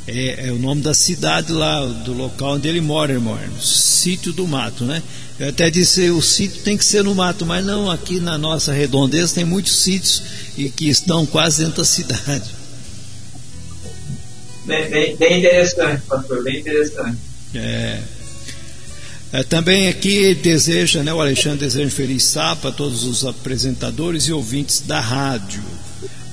[0.08, 3.66] É, é, o nome da cidade lá, do local onde ele mora, irmão Hermes.
[3.66, 5.02] Sítio do Mato, né?
[5.40, 8.72] Eu até disse, o sítio tem que ser no mato, mas não, aqui na nossa
[8.72, 10.24] redondeza tem muitos sítios
[10.58, 12.50] e que estão quase dentro da cidade.
[14.66, 17.18] Bem, bem, bem interessante, pastor, bem interessante.
[17.54, 18.00] É.
[19.34, 24.24] É, também aqui deseja, né, o Alexandre deseja um feliz sábado para todos os apresentadores
[24.24, 25.62] e ouvintes da rádio.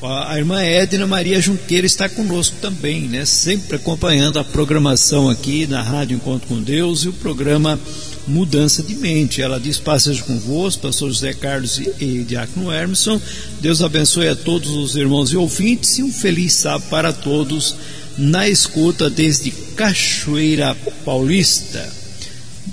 [0.04, 3.24] A irmã Edna Maria Junqueira está conosco também, né?
[3.24, 7.78] Sempre acompanhando a programação aqui na Rádio Encontro com Deus e o programa
[8.26, 9.40] Mudança de Mente.
[9.40, 13.20] Ela diz passagem convosco, pastor José Carlos e, e Diácono Hermeson.
[13.60, 17.76] Deus abençoe a todos os irmãos e ouvintes e um feliz sábado para todos
[18.18, 21.88] na escuta desde Cachoeira Paulista.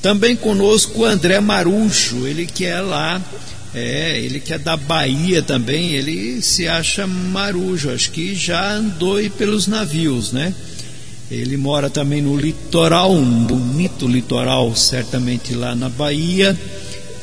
[0.01, 3.21] Também conosco o André Marujo, ele que é lá
[3.73, 9.17] é, ele que é da Bahia também, ele se acha marujo, acho que já andou
[9.31, 10.53] pelos navios, né?
[11.29, 16.57] Ele mora também no litoral, um bonito litoral, certamente lá na Bahia,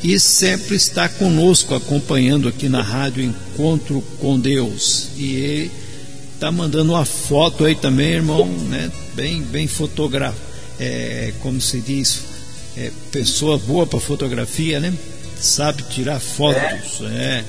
[0.01, 5.09] e sempre está conosco, acompanhando aqui na rádio Encontro com Deus.
[5.17, 5.71] E ele
[6.33, 8.89] está mandando uma foto aí também, irmão, né?
[9.13, 10.39] Bem, bem fotográfico,
[10.79, 12.21] é, como se diz,
[12.77, 14.93] é, pessoa boa para fotografia, né?
[15.39, 17.01] Sabe tirar fotos.
[17.11, 17.43] É.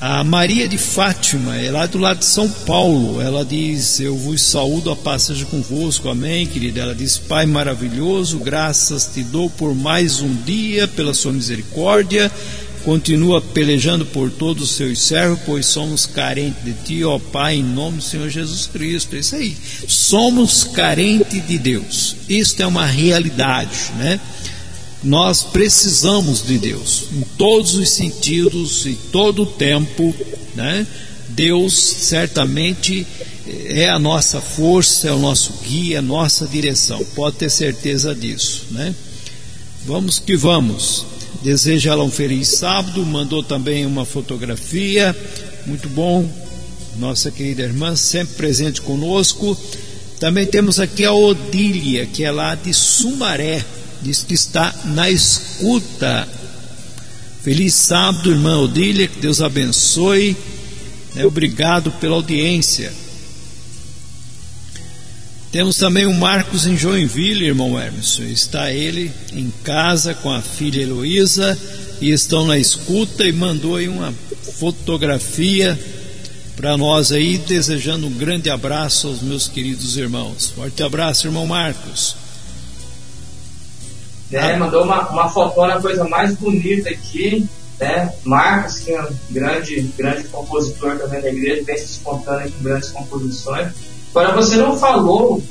[0.00, 3.20] A Maria de Fátima, é lá do lado de São Paulo.
[3.20, 6.08] Ela diz: Eu vos saúdo a passagem convosco.
[6.08, 6.80] Amém, querida.
[6.80, 12.32] Ela diz: Pai maravilhoso, graças te dou por mais um dia, pela sua misericórdia.
[12.82, 17.62] Continua pelejando por todos os seus servos, pois somos carentes de ti, ó Pai, em
[17.62, 19.16] nome do Senhor Jesus Cristo.
[19.16, 19.54] É isso aí.
[19.86, 22.16] Somos carentes de Deus.
[22.26, 24.18] Isto é uma realidade, né?
[25.02, 30.14] Nós precisamos de Deus em todos os sentidos e todo o tempo,
[30.54, 30.86] né?
[31.28, 33.06] Deus certamente
[33.46, 37.02] é a nossa força, é o nosso guia, a nossa direção.
[37.14, 38.94] Pode ter certeza disso, né?
[39.86, 41.06] Vamos que vamos.
[41.42, 45.16] Deseja ela um feliz sábado, mandou também uma fotografia,
[45.66, 46.28] muito bom.
[46.98, 49.56] Nossa querida irmã, sempre presente conosco.
[50.18, 53.64] Também temos aqui a Odília, que é lá de Sumaré,
[54.02, 56.26] diz que está na escuta.
[57.42, 60.36] Feliz sábado, irmã Odília, que Deus abençoe.
[61.14, 61.24] Né?
[61.24, 62.92] Obrigado pela audiência.
[65.50, 68.22] Temos também o Marcos em Joinville, irmão Emerson.
[68.24, 71.58] Está ele em casa com a filha Heloísa
[72.00, 74.14] e estão na escuta e mandou aí uma
[74.58, 75.78] fotografia
[76.56, 80.52] para nós aí, desejando um grande abraço aos meus queridos irmãos.
[80.54, 82.14] Forte abraço, irmão Marcos
[84.30, 84.56] né?
[84.56, 87.48] Mandou uma, uma fotona, coisa mais bonita aqui,
[87.78, 88.12] né?
[88.24, 92.90] Marcos, que é um grande, grande compositor também da igreja, bem se espontâneo com grandes
[92.90, 93.72] composições.
[94.10, 95.42] Agora, você não falou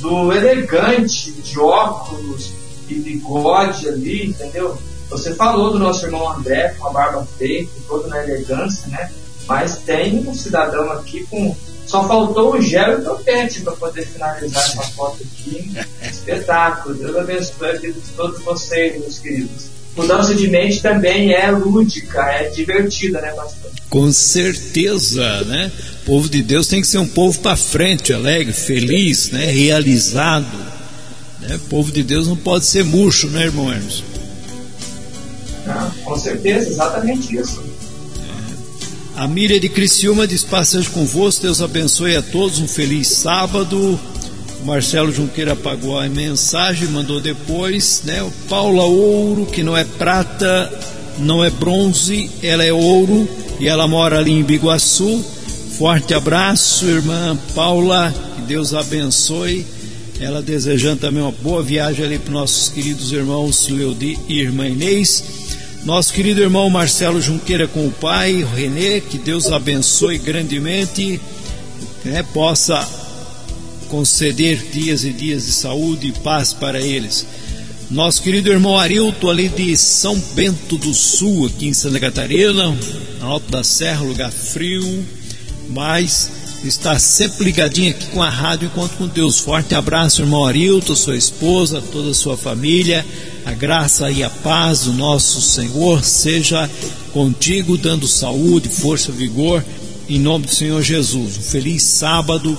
[0.00, 2.52] do elegante de óculos
[2.88, 4.76] e bigode ali, entendeu?
[5.10, 9.10] Você falou do nosso irmão André com a barba feita, todo na elegância, né?
[9.46, 11.54] Mas tem um cidadão aqui com
[11.86, 15.72] só faltou o gel e o topete para poder finalizar essa foto aqui.
[16.10, 16.94] Espetáculo.
[16.94, 19.72] Deus abençoe a vida de todos vocês, meus queridos.
[19.96, 23.70] Mudança de mente também é lúdica, é divertida, né, pastor?
[23.90, 25.70] Com certeza, né?
[26.02, 29.44] O povo de Deus tem que ser um povo para frente, alegre, feliz, né?
[29.44, 30.46] realizado.
[31.40, 31.56] Né?
[31.56, 34.04] O povo de Deus não pode ser murcho, né, irmão Emerson?
[35.66, 37.62] Não, com certeza, exatamente isso.
[39.22, 43.78] A Miriam de Criciúma diz passagem convosco, Deus abençoe a todos, um feliz sábado.
[44.60, 48.20] O Marcelo Junqueira apagou a mensagem, mandou depois, né?
[48.20, 50.68] O Paula Ouro, que não é prata,
[51.20, 53.28] não é bronze, ela é ouro
[53.60, 55.24] e ela mora ali em Biguaçu.
[55.78, 59.64] Forte abraço, irmã Paula, que Deus abençoe.
[60.18, 65.41] Ela desejando também uma boa viagem ali para nossos queridos irmãos Leodi e irmã Inês.
[65.84, 71.20] Nosso querido irmão Marcelo Junqueira com o pai, Renê, que Deus abençoe grandemente,
[72.04, 72.88] né, possa
[73.88, 77.26] conceder dias e dias de saúde e paz para eles.
[77.90, 82.78] Nosso querido irmão Arilto, ali de São Bento do Sul, aqui em Santa Catarina,
[83.18, 85.04] na Alto da Serra, lugar frio,
[85.68, 86.30] mas
[86.62, 89.40] está sempre ligadinho aqui com a Rádio Encontro com Deus.
[89.40, 93.04] Forte abraço, irmão Arilto, sua esposa, toda a sua família.
[93.44, 96.70] A graça e a paz do nosso Senhor seja
[97.12, 99.64] contigo, dando saúde, força, vigor,
[100.08, 101.38] em nome do Senhor Jesus.
[101.38, 102.56] Um feliz sábado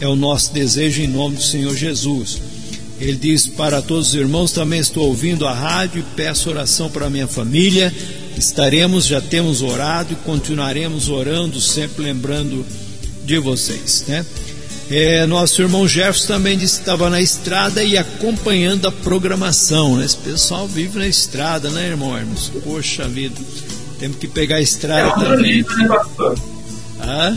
[0.00, 2.40] é o nosso desejo em nome do Senhor Jesus.
[3.00, 7.10] Ele diz para todos os irmãos: também estou ouvindo a rádio e peço oração para
[7.10, 7.92] minha família.
[8.36, 12.64] Estaremos, já temos orado e continuaremos orando, sempre lembrando
[13.24, 14.24] de vocês, né?
[14.90, 19.96] É, nosso irmão Jefferson também disse que estava na estrada e acompanhando a programação.
[19.96, 20.04] Né?
[20.04, 22.50] Esse pessoal vive na estrada, né, irmão Hermes?
[22.64, 23.40] Poxa vida,
[24.00, 25.52] temos que pegar a estrada é também.
[25.58, 26.38] Nível, né, pastor?
[26.98, 27.36] Ah?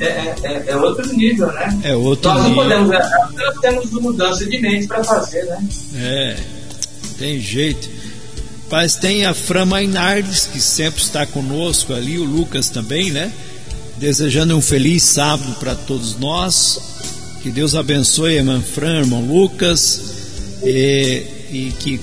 [0.00, 1.80] É, é, é, é, outro nível, né?
[1.84, 2.64] É outro nós nível.
[2.64, 5.62] Não podemos, nós temos mudança de mente para fazer, né?
[5.94, 6.36] É,
[7.18, 7.88] tem jeito.
[8.70, 13.30] Mas tem a Fran Mainardes, que sempre está conosco ali, o Lucas também, né?
[13.96, 16.80] Desejando um feliz sábado para todos nós.
[17.42, 20.00] Que Deus abençoe a irmã Fran, irmão Lucas,
[20.62, 22.00] e, e que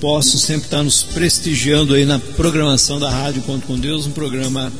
[0.00, 4.70] possam sempre estar nos prestigiando aí na programação da Rádio Conto com Deus, um programa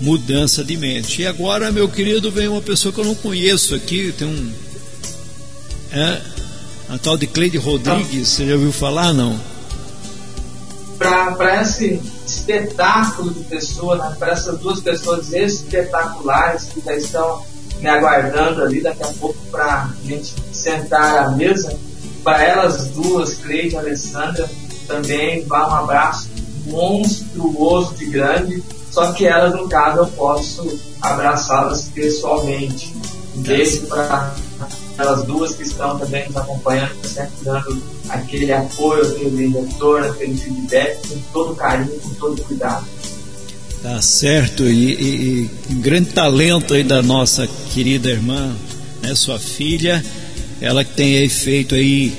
[0.00, 1.22] mudança de mente.
[1.22, 4.52] E agora, meu querido, vem uma pessoa que eu não conheço aqui, tem um.
[5.92, 6.20] É,
[6.88, 9.12] a tal de Cleide Rodrigues, você já ouviu falar?
[9.12, 9.38] Não?
[10.98, 17.44] Para esse espetáculo de pessoa, né, para essas duas pessoas espetaculares que já estão
[17.80, 21.76] me aguardando ali daqui a pouco para a gente sentar à mesa,
[22.22, 24.48] para elas duas, Cleide e Alessandra,
[24.86, 26.28] também vá um abraço
[26.66, 28.62] monstruoso de grande
[28.94, 32.94] só que elas, no caso, eu posso abraçá-las pessoalmente.
[33.36, 34.32] Um beijo para
[34.96, 41.08] elas duas que estão também nos acompanhando, sempre dando aquele apoio, aquele retorno, aquele feedback,
[41.08, 42.86] com todo carinho, com todo cuidado.
[43.82, 44.92] Tá certo, e,
[45.68, 48.54] e grande talento aí da nossa querida irmã,
[49.02, 50.02] né, sua filha,
[50.60, 52.12] ela que tem aí feito aí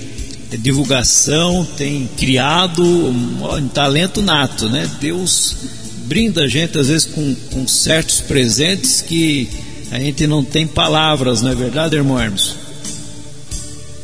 [0.59, 4.89] divulgação, tem criado um, um talento nato, né?
[4.99, 5.55] Deus
[6.05, 9.49] brinda a gente às vezes com, com certos presentes que
[9.91, 12.55] a gente não tem palavras, não é verdade, irmão Hermes?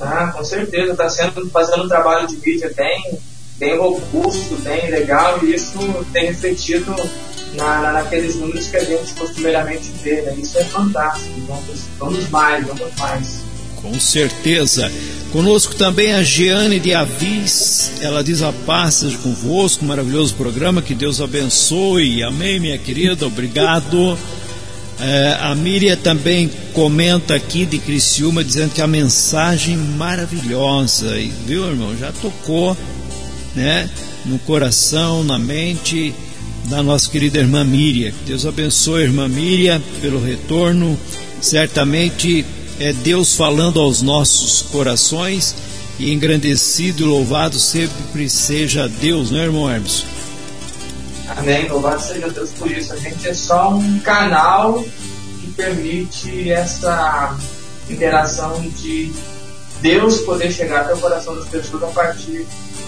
[0.02, 3.20] Ah, com certeza, está sendo fazendo um trabalho de mídia bem,
[3.58, 5.78] bem robusto, bem legal, e isso
[6.12, 6.96] tem refletido
[7.54, 10.36] na, na, naqueles números que a gente costumeiramente vê, né?
[10.38, 11.40] Isso é fantástico.
[11.48, 13.44] Vamos, vamos mais, vamos mais.
[13.82, 14.92] Com certeza.
[15.32, 20.94] Conosco também a Jeane de Avis, ela diz a paz seja convosco, maravilhoso programa, que
[20.94, 24.18] Deus abençoe, amém minha querida, obrigado.
[25.02, 31.16] É, a Miriam também comenta aqui de Criciúma, dizendo que a mensagem maravilhosa,
[31.46, 32.78] viu irmão, já tocou,
[33.56, 33.90] né,
[34.26, 36.14] no coração, na mente
[36.66, 38.14] da nossa querida irmã Miriam.
[38.28, 40.98] Deus abençoe a irmã Miriam pelo retorno,
[41.42, 42.46] certamente
[42.80, 45.56] é Deus falando aos nossos corações
[46.00, 50.04] e engrandecido e louvado sempre seja Deus, não é, irmão Hermes?
[51.38, 52.94] Amém, louvado seja Deus por isso.
[52.94, 54.84] A gente é só um canal
[55.42, 57.38] que permite essa
[57.90, 59.12] interação de
[59.82, 62.46] Deus poder chegar até o coração das pessoas a partir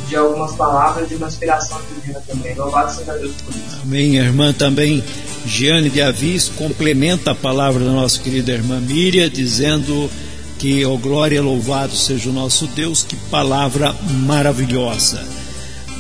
[0.08, 2.54] de algumas palavras de uma inspiração divina também.
[2.56, 3.80] Louvado seja Deus por isso.
[3.82, 4.20] Amém.
[4.20, 5.04] A irmã também,
[5.46, 10.10] Giane de Avis, complementa a palavra da nossa querida irmã Miriam, dizendo
[10.60, 13.94] que, ó oh, glória, louvado seja o nosso Deus, que palavra
[14.26, 15.26] maravilhosa.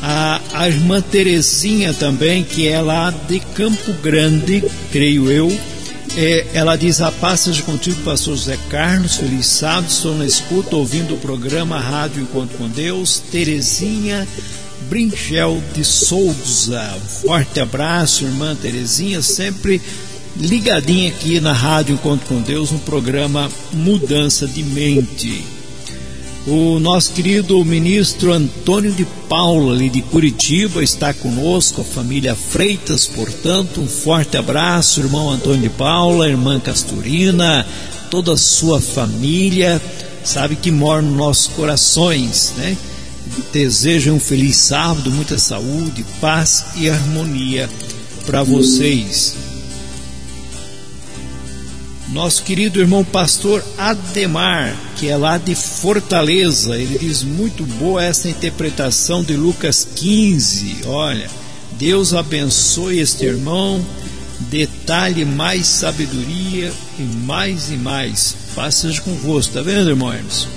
[0.05, 4.61] A, a irmã Terezinha também, que é lá de Campo Grande,
[4.91, 5.49] creio eu,
[6.17, 9.15] é, ela diz: A paz seja contigo, pastor José Carlos.
[9.15, 13.23] Feliz sábado, estou na escuta ouvindo o programa Rádio Encontro com Deus.
[13.31, 14.27] Terezinha
[14.89, 16.83] Brinchel de Souza.
[17.21, 19.81] Forte abraço, irmã Terezinha, sempre
[20.35, 25.52] ligadinha aqui na Rádio Encontro com Deus, no programa Mudança de Mente.
[26.45, 33.07] O nosso querido ministro Antônio de Paula, ali de Curitiba, está conosco, a família Freitas,
[33.07, 37.65] portanto, um forte abraço, irmão Antônio de Paula, irmã Casturina,
[38.09, 39.81] toda a sua família,
[40.21, 42.75] sabe que mora nos nossos corações, né?
[43.53, 47.69] Desejo um feliz sábado, muita saúde, paz e harmonia
[48.25, 49.52] para vocês
[52.13, 58.29] nosso querido irmão pastor Ademar, que é lá de Fortaleza, ele diz muito boa essa
[58.29, 60.83] interpretação de Lucas 15.
[60.85, 61.27] Olha,
[61.71, 63.83] Deus abençoe este irmão,
[64.41, 68.35] detalhe mais sabedoria e mais e mais.
[68.55, 70.47] Paz seja convosco, tá vendo, irmão Hermes?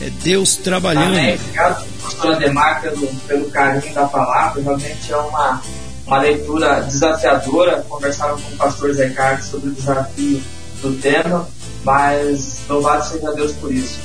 [0.00, 1.16] É Deus trabalhando.
[1.16, 1.34] Amém.
[1.34, 4.62] Obrigado, pastor Ademar, pelo, pelo carinho da palavra.
[4.62, 5.60] Realmente é uma
[6.06, 7.84] uma leitura desafiadora.
[7.88, 10.40] Conversava com o pastor Zé Carlos sobre o desafio
[10.80, 11.48] do tema,
[11.84, 13.98] mas louvado seja Deus por isso.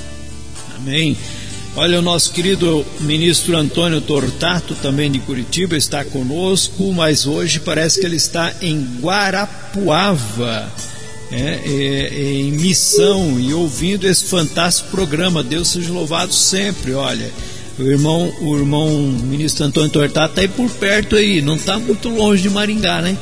[0.76, 1.18] Amém.
[1.76, 8.00] Olha, o nosso querido ministro Antônio Tortato, também de Curitiba, está conosco, mas hoje parece
[8.00, 10.70] que ele está em Guarapuava,
[11.32, 15.42] é, é, em missão e ouvindo esse fantástico programa.
[15.42, 17.32] Deus seja louvado sempre, olha.
[17.82, 18.90] O irmão, o irmão
[19.24, 23.18] ministro Antônio Tortato está aí por perto aí, não está muito longe de Maringá, né?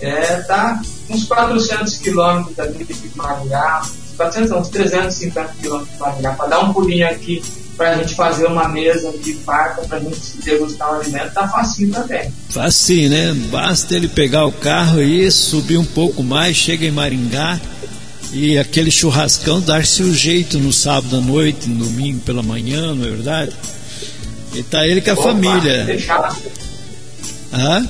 [0.00, 3.82] é, tá uns 400 quilômetros daqui de Maringá,
[4.16, 7.42] 400 não, uns 350 quilômetros de Maringá, para dar um pulinho aqui
[7.76, 11.46] para a gente fazer uma mesa de farta para a gente degustar o alimento, tá
[11.46, 12.32] facinho também.
[12.48, 13.34] Facinho, né?
[13.50, 17.60] Basta ele pegar o carro e subir um pouco mais, chega em Maringá
[18.36, 23.04] e aquele churrascão dar-se o jeito no sábado à noite, no domingo pela manhã, não
[23.04, 23.52] é verdade?
[24.54, 25.84] E tá ele com a Opa, família.
[25.86, 26.36] Fechado.
[27.52, 27.88] Hã?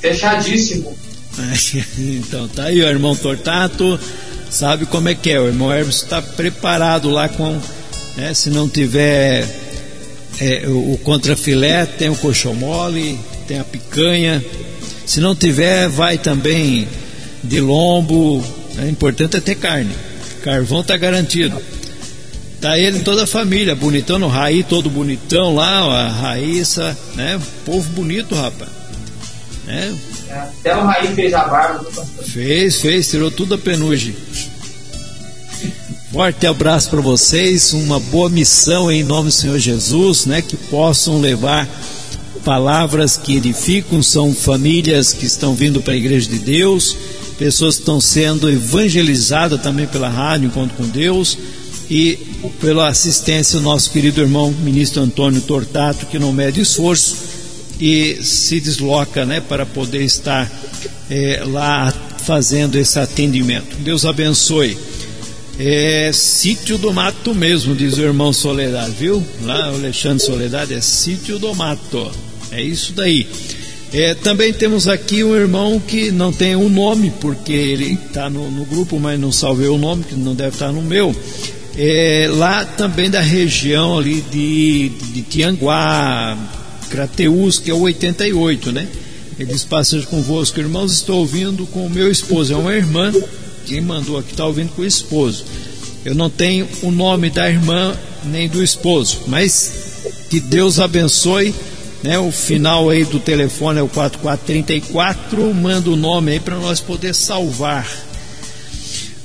[0.00, 0.96] Fechadíssimo.
[1.98, 3.98] então tá aí o irmão Tortato,
[4.48, 7.60] sabe como é que é, o irmão Hermes está preparado lá com
[8.16, 8.32] né?
[8.32, 9.46] Se não tiver
[10.40, 14.42] é, o, o contrafilé, tem o coxão mole, tem a picanha.
[15.04, 16.88] Se não tiver, vai também
[17.44, 18.42] de lombo.
[18.78, 19.94] É importante é ter carne.
[20.42, 21.60] Carvão está garantido.
[22.60, 27.40] Tá ele toda a família, bonitão no Raí, todo bonitão lá, a Raíssa, né?
[27.64, 28.70] Povo bonito, rapaz.
[29.66, 29.94] Né?
[30.30, 31.84] Até o Raí fez a barba.
[32.24, 34.14] Fez, fez, tirou tudo a penugem.
[36.12, 40.40] Forte abraço para vocês, uma boa missão em nome do Senhor Jesus, né?
[40.40, 41.68] Que possam levar
[42.44, 46.96] palavras que edificam, são famílias que estão vindo para a igreja de Deus,
[47.38, 51.38] pessoas estão sendo evangelizadas também pela rádio Encontro com Deus
[51.90, 52.18] e
[52.60, 57.16] pela assistência do nosso querido irmão ministro Antônio Tortato, que não mede esforço
[57.80, 60.50] e se desloca né, para poder estar
[61.10, 61.92] é, lá
[62.24, 63.76] fazendo esse atendimento.
[63.78, 64.76] Deus abençoe.
[65.58, 69.24] É sítio do mato mesmo, diz o irmão Soledade, viu?
[69.42, 72.10] Lá o Alexandre Soledade é sítio do mato.
[72.50, 73.26] É isso daí.
[73.92, 78.50] É, também temos aqui um irmão que não tem um nome, porque ele está no,
[78.50, 81.14] no, grupo, mas não salvei o nome, que não deve estar no meu.
[81.76, 86.36] É, lá também da região ali de, de Tianguá,
[86.90, 88.86] Crateus, que é o 88, né?
[89.38, 93.12] Ele diz, passagem convosco, irmãos, estou ouvindo com o meu esposo, é uma irmã
[93.66, 95.44] quem mandou aqui está ouvindo com o esposo.
[96.04, 97.94] Eu não tenho o nome da irmã
[98.24, 101.52] nem do esposo, mas que Deus abençoe.
[102.02, 105.54] Né, o final aí do telefone é o 4434.
[105.54, 107.86] Manda o nome aí para nós poder salvar.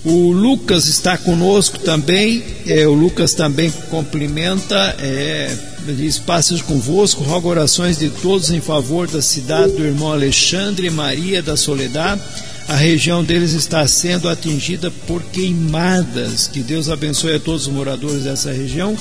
[0.03, 2.43] O Lucas está conosco também.
[2.65, 4.95] É, o Lucas também cumprimenta.
[4.99, 10.89] É, diz: Passos convosco, rogo orações de todos em favor da cidade do irmão Alexandre
[10.89, 12.21] Maria da Soledade
[12.67, 16.47] a região deles está sendo atingida por queimadas.
[16.47, 18.97] Que Deus abençoe a todos os moradores dessa região,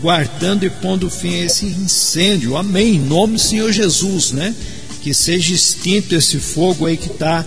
[0.00, 2.56] guardando e pondo fim a esse incêndio.
[2.56, 2.96] Amém.
[2.96, 4.54] Em nome do Senhor Jesus, né?
[5.02, 7.44] Que seja extinto esse fogo aí que está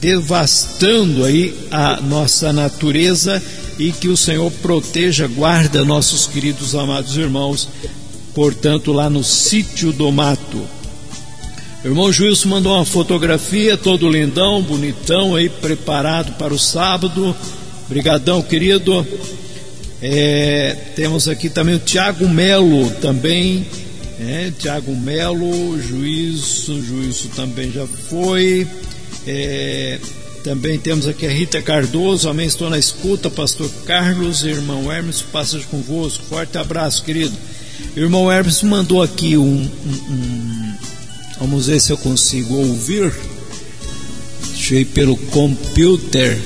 [0.00, 3.42] devastando aí a nossa natureza
[3.78, 7.68] e que o Senhor proteja, guarda nossos queridos amados irmãos,
[8.34, 10.75] portanto, lá no sítio do mato.
[11.86, 17.34] Irmão Juízo mandou uma fotografia, todo lindão, bonitão aí, preparado para o sábado.
[17.86, 19.06] Obrigadão, querido.
[20.02, 23.64] É, temos aqui também o Tiago Melo, também.
[24.18, 28.66] É, Tiago Melo, juízo, juízo também já foi.
[29.24, 30.00] É,
[30.42, 35.64] também temos aqui a Rita Cardoso, amém, estou na escuta, pastor Carlos, irmão Hermes, passas
[35.64, 37.36] convosco, forte abraço, querido.
[37.96, 40.65] irmão Hermes mandou aqui um, um, um
[41.38, 43.12] Vamos ver se eu consigo ouvir.
[44.68, 46.36] Ir pelo computer.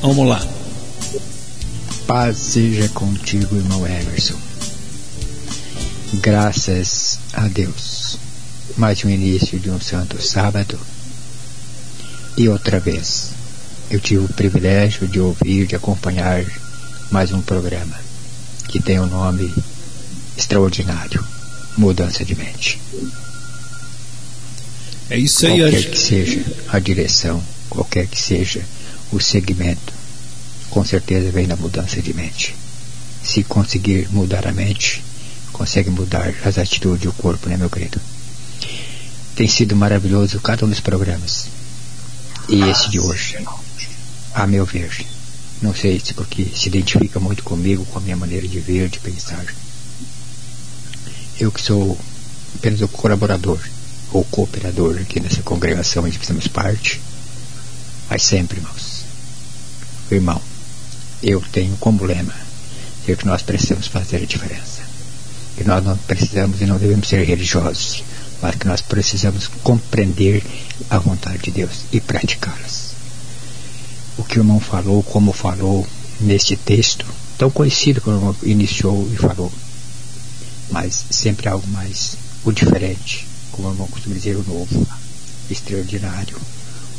[0.00, 0.46] Vamos lá.
[2.06, 4.38] Paz seja contigo, irmão Emerson.
[6.14, 8.16] Graças a Deus.
[8.78, 10.78] Mais um início de um santo sábado.
[12.38, 13.32] E outra vez,
[13.90, 16.46] eu tive o privilégio de ouvir, de acompanhar
[17.10, 17.96] mais um programa
[18.68, 19.52] que tem um nome
[20.36, 21.33] extraordinário
[21.76, 22.80] mudança de mente.
[25.10, 28.62] É isso aí, Qualquer que seja a direção, qualquer que seja
[29.12, 29.92] o segmento,
[30.70, 32.54] com certeza vem da mudança de mente.
[33.22, 35.02] Se conseguir mudar a mente,
[35.52, 38.00] consegue mudar as atitudes e o corpo, né, meu querido?
[39.36, 41.46] Tem sido maravilhoso cada um dos programas.
[42.48, 43.38] E esse de hoje,
[44.34, 44.90] a meu ver,
[45.62, 49.00] não sei se porque se identifica muito comigo, com a minha maneira de ver, de
[49.00, 49.44] pensar
[51.38, 51.98] eu que sou
[52.56, 53.58] apenas o colaborador
[54.12, 57.00] ou cooperador aqui nessa congregação de que parte,
[58.08, 59.04] mas sempre, irmãos,
[60.10, 60.40] irmão,
[61.22, 62.34] eu tenho como lema
[63.00, 64.82] dizer que nós precisamos fazer a diferença.
[65.56, 68.02] Que nós não precisamos e não devemos ser religiosos,
[68.40, 70.42] mas que nós precisamos compreender
[70.90, 72.94] a vontade de Deus e praticá-las.
[74.16, 75.86] O que o irmão falou, como falou
[76.20, 77.04] neste texto,
[77.36, 79.52] tão conhecido como iniciou e falou,
[80.74, 84.84] mas sempre algo mais, o diferente, como o irmão costuma dizer, o novo,
[85.48, 86.36] extraordinário,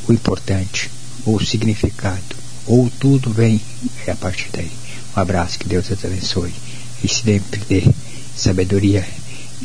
[0.08, 0.90] o importante,
[1.26, 3.60] ou o significado, ou tudo vem
[4.08, 4.72] é a partir daí.
[5.16, 6.54] Um abraço, que Deus te abençoe
[7.04, 7.84] e sempre dê
[8.34, 9.06] sabedoria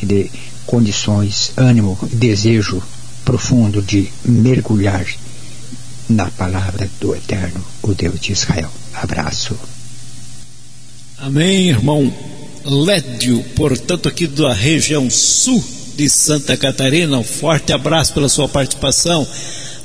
[0.03, 0.29] e dê
[0.67, 2.83] condições, ânimo, desejo
[3.25, 5.07] profundo de mergulhar
[6.09, 8.71] na palavra do Eterno, o Deus de Israel.
[8.93, 9.57] Abraço.
[11.17, 12.13] Amém, irmão
[12.65, 15.63] Lédio, portanto, aqui da região sul
[15.97, 17.19] de Santa Catarina.
[17.19, 19.27] Um forte abraço pela sua participação.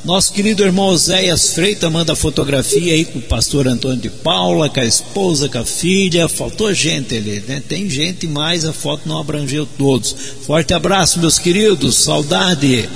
[0.04, 4.80] Nosso querido irmão Oséias Freitas manda fotografia aí com o pastor Antônio de Paula, com
[4.80, 6.30] a esposa, com a filha.
[6.30, 7.62] Faltou gente ali, né?
[7.68, 10.16] Tem gente, mas a foto não abrangeu todos.
[10.46, 11.96] Forte abraço, meus queridos.
[11.96, 12.88] Saudade.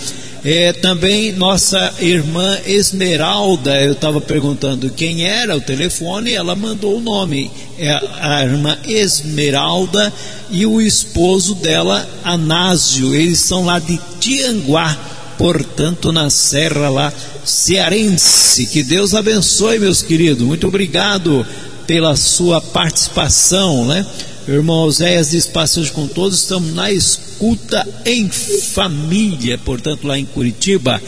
[0.44, 7.02] É, também nossa irmã Esmeralda, eu estava perguntando quem era o telefone, ela mandou o
[7.02, 7.52] nome.
[7.78, 7.92] É
[8.22, 10.14] a irmã Esmeralda
[10.50, 13.14] e o esposo dela, Anásio.
[13.14, 14.98] Eles são lá de Tianguá,
[15.38, 17.14] portanto, na Serra lá
[17.44, 18.66] cearense.
[18.68, 20.46] Que Deus abençoe, meus queridos.
[20.46, 21.46] Muito obrigado
[21.86, 24.06] pela sua participação, né?
[24.50, 31.00] Irmão Oséias diz passagem com todos, estamos na escuta em família, portanto lá em Curitiba.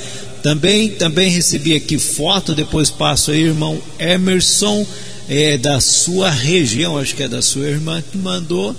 [0.43, 4.85] Também, também recebi aqui foto, depois passo aí, irmão Emerson,
[5.27, 8.75] é, da sua região, acho que é da sua irmã que mandou.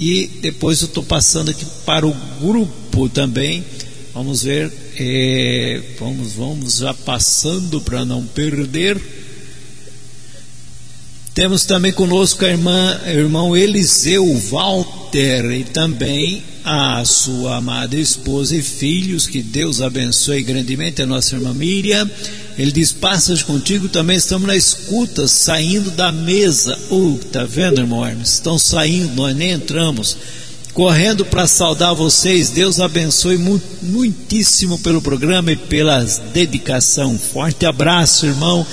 [0.00, 3.64] E depois eu estou passando aqui para o grupo também.
[4.12, 9.00] Vamos ver, é, vamos, vamos já passando para não perder.
[11.34, 18.62] Temos também conosco a irmã, irmão Eliseu Walter e também a sua amada esposa e
[18.62, 22.08] filhos, que Deus abençoe grandemente a nossa irmã Miriam.
[22.56, 26.78] Ele diz: Passas contigo, também estamos na escuta, saindo da mesa.
[26.88, 28.34] Uh, tá vendo, irmão Hermes?
[28.34, 30.16] Estão saindo, nós nem entramos.
[30.72, 33.38] Correndo para saudar vocês, Deus abençoe
[33.82, 36.02] muitíssimo pelo programa e pela
[36.32, 37.18] dedicação.
[37.18, 38.64] Forte abraço, irmão.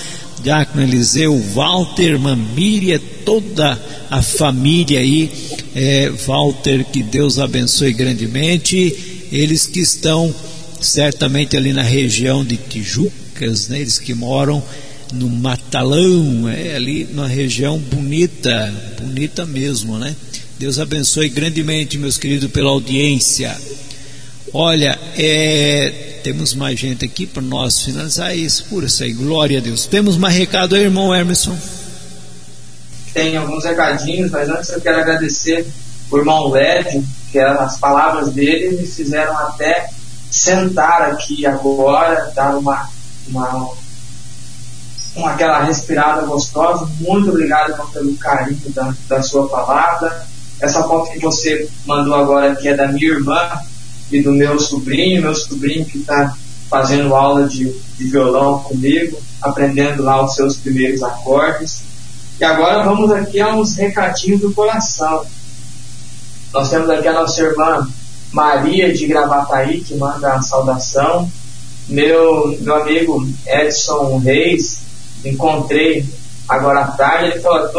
[0.44, 5.32] Diácono Eliseu, Walter, Mamíria, toda a família aí,
[5.76, 10.34] é, Walter, que Deus abençoe grandemente, eles que estão
[10.80, 14.64] certamente ali na região de Tijucas, né, eles que moram
[15.14, 20.16] no Matalão, é, ali numa região bonita, bonita mesmo, né?
[20.58, 23.56] Deus abençoe grandemente, meus queridos, pela audiência.
[24.54, 29.62] Olha, é, temos mais gente aqui para nós finalizar isso, por isso aí, glória a
[29.62, 29.86] Deus.
[29.86, 31.58] Temos mais recado aí, irmão Emerson?
[33.14, 35.68] Tem alguns recadinhos, mas antes eu quero agradecer
[36.10, 39.90] o irmão Lédio, que as palavras dele me fizeram até
[40.30, 42.90] sentar aqui agora, dar uma,
[43.28, 43.70] uma,
[45.16, 46.90] uma aquela respirada gostosa.
[47.00, 50.26] Muito obrigado pelo carinho da, da sua palavra.
[50.60, 53.50] Essa foto que você mandou agora aqui é da minha irmã,
[54.12, 56.36] e do meu sobrinho, meu sobrinho que está
[56.70, 61.84] fazendo aula de, de violão comigo, aprendendo lá os seus primeiros acordes.
[62.40, 65.26] E agora vamos aqui a uns recadinhos do coração.
[66.54, 67.88] Nós temos aqui a nossa irmã
[68.32, 71.30] Maria de Gravataí, que manda a saudação.
[71.88, 74.82] Meu, meu amigo Edson Reis,
[75.26, 76.06] encontrei
[76.48, 77.70] agora à tarde, ele falou,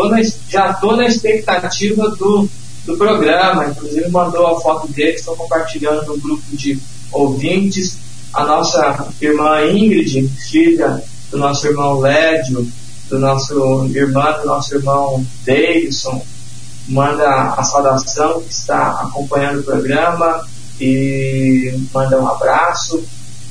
[0.48, 2.48] já estou na expectativa do
[2.84, 6.78] do programa, inclusive mandou a foto dele, estou compartilhando no grupo de
[7.12, 7.98] ouvintes.
[8.32, 12.66] A nossa irmã Ingrid, filha do nosso irmão Lédio,
[13.09, 16.24] do nosso irmã, do nosso irmão Davidson,
[16.88, 20.46] manda a saudação que está acompanhando o programa
[20.80, 23.04] e manda um abraço.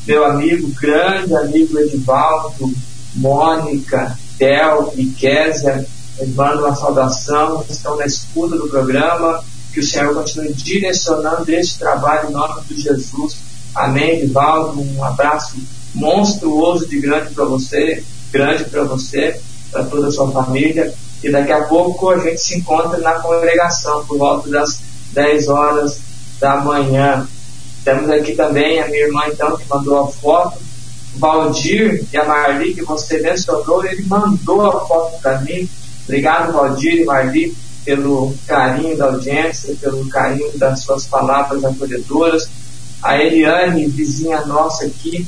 [0.05, 2.73] Meu amigo, grande amigo Edivaldo,
[3.15, 5.85] Mônica, Del e Késia,
[6.35, 9.43] mando uma saudação, estão na escuta do programa,
[9.73, 13.37] que o Senhor continue direcionando esse trabalho em nome de Jesus.
[13.73, 15.55] Amém, Vivaldo, um abraço
[15.95, 19.39] monstruoso de grande para você, grande para você,
[19.71, 20.93] para toda a sua família.
[21.23, 24.79] E daqui a pouco a gente se encontra na congregação, por volta das
[25.13, 25.99] 10 horas
[26.39, 27.27] da manhã.
[27.85, 30.57] Temos aqui também a minha irmã, então, que mandou a foto.
[31.15, 35.69] O Valdir e a Marli, que você mencionou, ele mandou a foto para mim
[36.03, 37.55] Obrigado, Valdir e Marli,
[37.85, 42.49] pelo carinho da audiência, pelo carinho das suas palavras acolhedoras.
[43.01, 45.27] A Eliane, vizinha nossa aqui,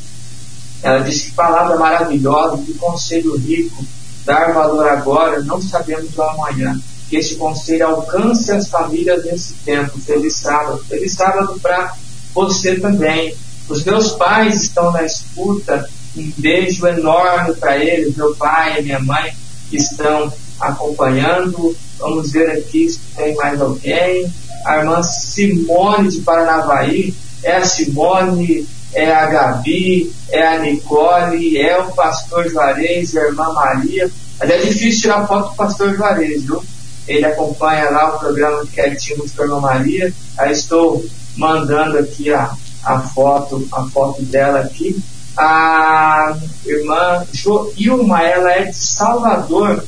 [0.84, 3.84] ela disse que palavra maravilhosa, que conselho rico,
[4.26, 6.80] dar valor agora, não sabemos do amanhã.
[7.10, 10.00] Que esse conselho alcance as famílias nesse tempo.
[10.00, 10.84] Feliz sábado.
[10.88, 11.94] Feliz sábado para
[12.34, 13.36] você também.
[13.70, 15.88] Os meus pais estão na escuta.
[16.16, 19.34] Um beijo enorme para eles, meu pai e minha mãe,
[19.72, 20.32] estão
[20.68, 21.76] acompanhando.
[22.00, 24.32] Vamos ver aqui se tem mais alguém.
[24.66, 27.14] A irmã Simone de Paranavaí
[27.44, 33.52] é a Simone, é a Gabi, é a Nicole, é o pastor Juarez, a irmã
[33.54, 34.10] Maria.
[34.40, 36.64] Mas é difícil tirar foto do pastor Juarez, viu?
[37.08, 40.14] Ele acompanha lá o programa quietinho do irmã Maria.
[40.38, 41.04] Aí estou
[41.36, 44.98] mandando aqui a, a foto, a foto dela aqui.
[45.36, 49.84] A irmã Joilma, ela é de Salvador.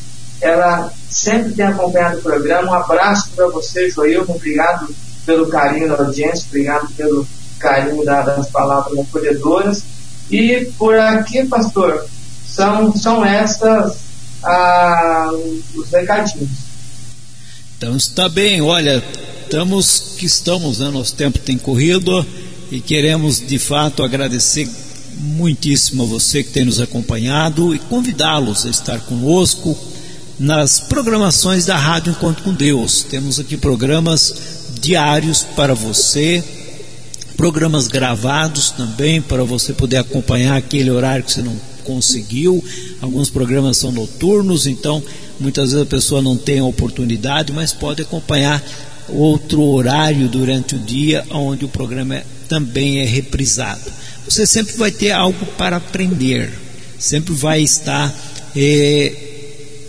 [0.46, 2.72] Ela sempre tem acompanhado o programa.
[2.72, 4.36] Um abraço para você, Joilma.
[4.36, 4.94] Obrigado
[5.26, 7.28] pelo carinho da audiência, obrigado pelo
[7.58, 9.84] carinho das palavras acolhedoras.
[10.30, 12.06] E por aqui, pastor,
[12.46, 13.98] são, são essas
[14.44, 15.32] ah,
[15.76, 16.50] os recadinhos.
[17.76, 19.04] Então está bem, olha,
[19.44, 20.90] estamos que estamos, né?
[20.90, 22.26] Nosso tempo tem corrido
[22.72, 24.70] e queremos de fato agradecer
[25.18, 29.76] muitíssimo a você que tem nos acompanhado e convidá-los a estar conosco
[30.40, 33.04] nas programações da Rádio Encontro com Deus.
[33.04, 34.36] Temos aqui programas
[34.82, 36.44] diários para você,
[37.38, 42.64] programas gravados também para você poder acompanhar aquele horário que você não conseguiu.
[43.02, 45.02] Alguns programas são noturnos, então
[45.40, 48.62] muitas vezes a pessoa não tem a oportunidade, mas pode acompanhar
[49.08, 53.92] outro horário durante o dia onde o programa também é reprisado.
[54.28, 56.52] Você sempre vai ter algo para aprender,
[56.98, 58.14] sempre vai estar
[58.56, 59.25] é,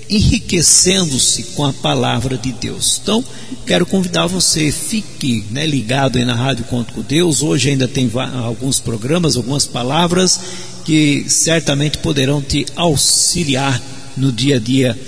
[0.08, 3.00] enriquecendo-se com a palavra de Deus.
[3.02, 3.24] Então,
[3.66, 7.42] quero convidar você, fique né, ligado aí na Rádio Conto com Deus.
[7.42, 8.10] Hoje ainda tem
[8.44, 10.40] alguns programas, algumas palavras
[10.84, 13.82] que certamente poderão te auxiliar
[14.16, 14.98] no dia a dia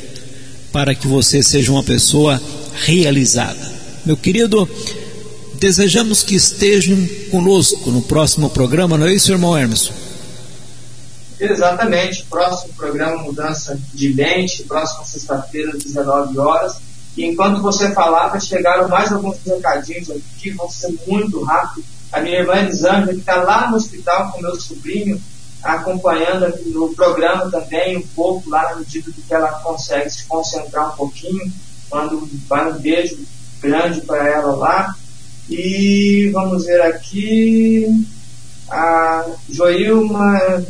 [0.73, 2.41] para que você seja uma pessoa
[2.75, 3.79] realizada.
[4.05, 4.69] Meu querido,
[5.61, 6.97] desejamos que estejam
[7.31, 9.91] conosco no próximo programa, não é isso, irmão Hermes?
[11.41, 12.25] Exatamente.
[12.25, 16.77] Próximo programa Mudança de Mente, próxima sexta-feira, às 19 horas.
[17.17, 21.85] E enquanto você falava, chegaram mais alguns recadinhos aqui, vão ser muito rápido.
[22.13, 25.21] A minha irmã Elisângela, que está lá no hospital com meu sobrinho,
[25.63, 30.97] acompanhando no programa também um pouco, lá na medida que ela consegue se concentrar um
[30.97, 31.53] pouquinho.
[31.91, 33.19] Mando, um beijo
[33.61, 34.95] grande para ela lá.
[35.49, 37.87] E vamos ver aqui.
[38.71, 40.63] A Joilma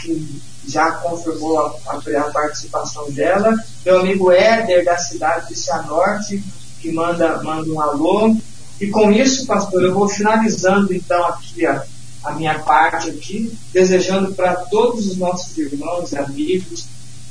[0.00, 3.54] que já confirmou a, a, participação dela.
[3.84, 6.42] Meu amigo Éder, da cidade de Cianorte,
[6.80, 8.36] que manda, manda um alô.
[8.80, 11.84] E com isso, pastor, eu vou finalizando então aqui a,
[12.24, 16.86] a minha parte aqui, desejando para todos os nossos irmãos e amigos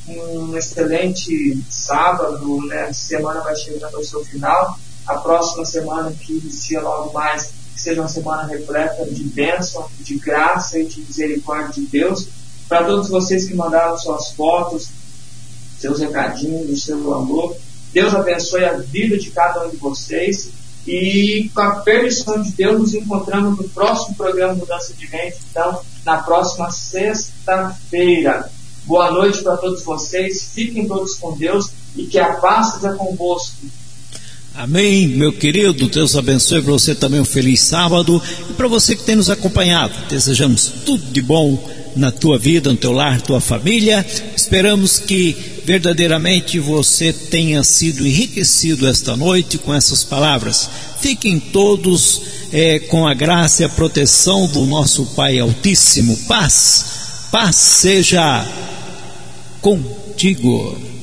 [0.07, 2.87] um excelente sábado, né?
[2.89, 4.79] A semana vai chegando ao seu final.
[5.05, 10.15] A próxima semana que inicia logo mais, que seja uma semana repleta de bênção, de
[10.15, 12.27] graça e de misericórdia de Deus
[12.69, 14.89] para todos vocês que mandaram suas fotos,
[15.79, 17.57] seus recadinhos, seu amor.
[17.91, 20.51] Deus abençoe a vida de cada um de vocês.
[20.87, 25.81] E com a permissão de Deus, nos encontramos no próximo programa Mudança de Mente, então,
[26.05, 28.49] na próxima sexta-feira.
[28.85, 33.57] Boa noite para todos vocês, fiquem todos com Deus e que a paz seja convosco.
[34.55, 35.87] Amém, meu querido.
[35.87, 39.93] Deus abençoe para você também um feliz sábado e para você que tem nos acompanhado.
[40.09, 41.57] Desejamos tudo de bom
[41.95, 44.05] na tua vida, no teu lar, tua família.
[44.35, 45.35] Esperamos que
[45.65, 50.69] verdadeiramente você tenha sido enriquecido esta noite com essas palavras.
[50.99, 52.21] Fiquem todos
[52.51, 56.17] é, com a graça e a proteção do nosso Pai Altíssimo.
[56.27, 56.85] Paz,
[57.31, 58.45] paz seja
[59.61, 60.98] contigo.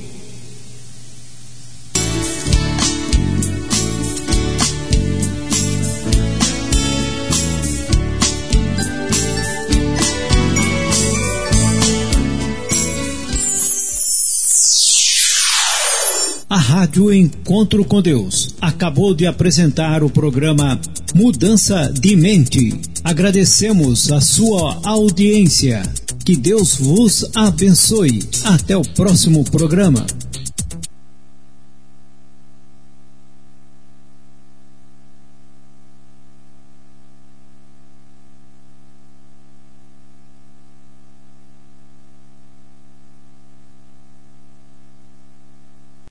[16.76, 20.78] Rádio Encontro com Deus acabou de apresentar o programa
[21.14, 22.78] Mudança de Mente.
[23.02, 25.82] Agradecemos a sua audiência.
[26.22, 28.22] Que Deus vos abençoe.
[28.44, 30.04] Até o próximo programa.